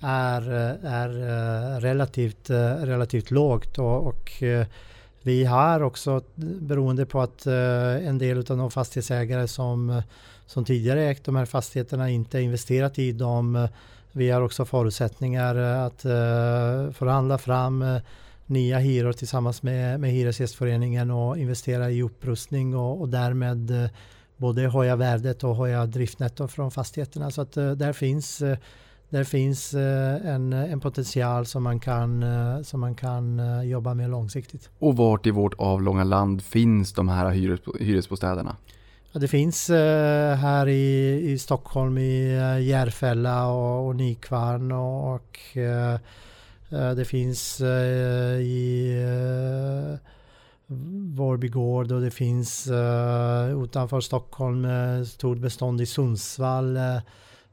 [0.00, 2.50] är, eh, är eh, relativt,
[2.80, 4.42] relativt lågt och, och
[5.22, 6.22] vi har också,
[6.60, 10.02] beroende på att en del av de fastighetsägare som,
[10.46, 13.68] som tidigare ägt de här fastigheterna inte investerat i dem.
[14.12, 16.02] Vi har också förutsättningar att
[16.96, 17.84] förhandla fram
[18.46, 23.90] nya hyror tillsammans med, med Hyresgästföreningen och investera i upprustning och, och därmed
[24.36, 27.30] både höja värdet och höja driftnetto från fastigheterna.
[27.30, 28.42] Så att där finns
[29.18, 33.94] det finns eh, en, en potential som man kan, eh, som man kan eh, jobba
[33.94, 34.70] med långsiktigt.
[34.78, 38.56] Och vart i vårt avlånga land finns de här hyres, hyresbostäderna?
[39.12, 45.38] Ja, det finns här i, i Stockholm i Järfälla och, och Nykvarn och, och
[46.74, 49.98] Eh, det finns eh, i eh,
[51.16, 52.68] Vårby gård och det finns
[53.64, 54.66] utanför Stockholm
[55.06, 56.78] stort bestånd i Sundsvall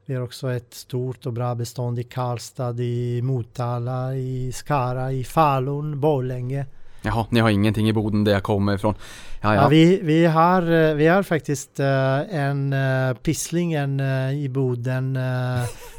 [0.04, 5.24] Vi har också ett stort och bra bestånd i Karlstad, i Motala, i Skara, i
[5.24, 6.66] Falun, Borlänge.
[7.02, 8.94] Jaha, ni har ingenting i Boden där jag kommer ifrån.
[9.40, 9.68] Ja, Ja, ja.
[9.68, 15.18] vi, vi, har, eh, vi har faktiskt eh, en eh, i Boden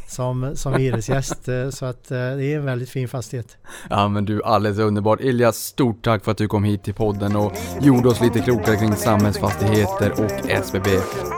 [0.08, 1.50] som, som hyresgäst.
[1.70, 3.58] så att det är en väldigt fin fastighet.
[3.90, 5.20] ja men du, alldeles underbart.
[5.22, 8.76] Elias, stort tack för att du kom hit till podden och gjorde oss lite klokare
[8.76, 10.90] kring samhällsfastigheter och SBB.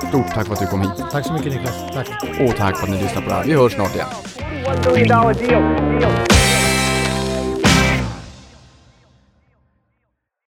[0.09, 0.91] Stort tack för att du kom hit.
[1.11, 1.75] Tack så mycket Niklas.
[1.93, 2.07] Tack.
[2.39, 3.45] Och tack för att ni lyssnade på det här.
[3.45, 4.07] Vi hörs snart igen.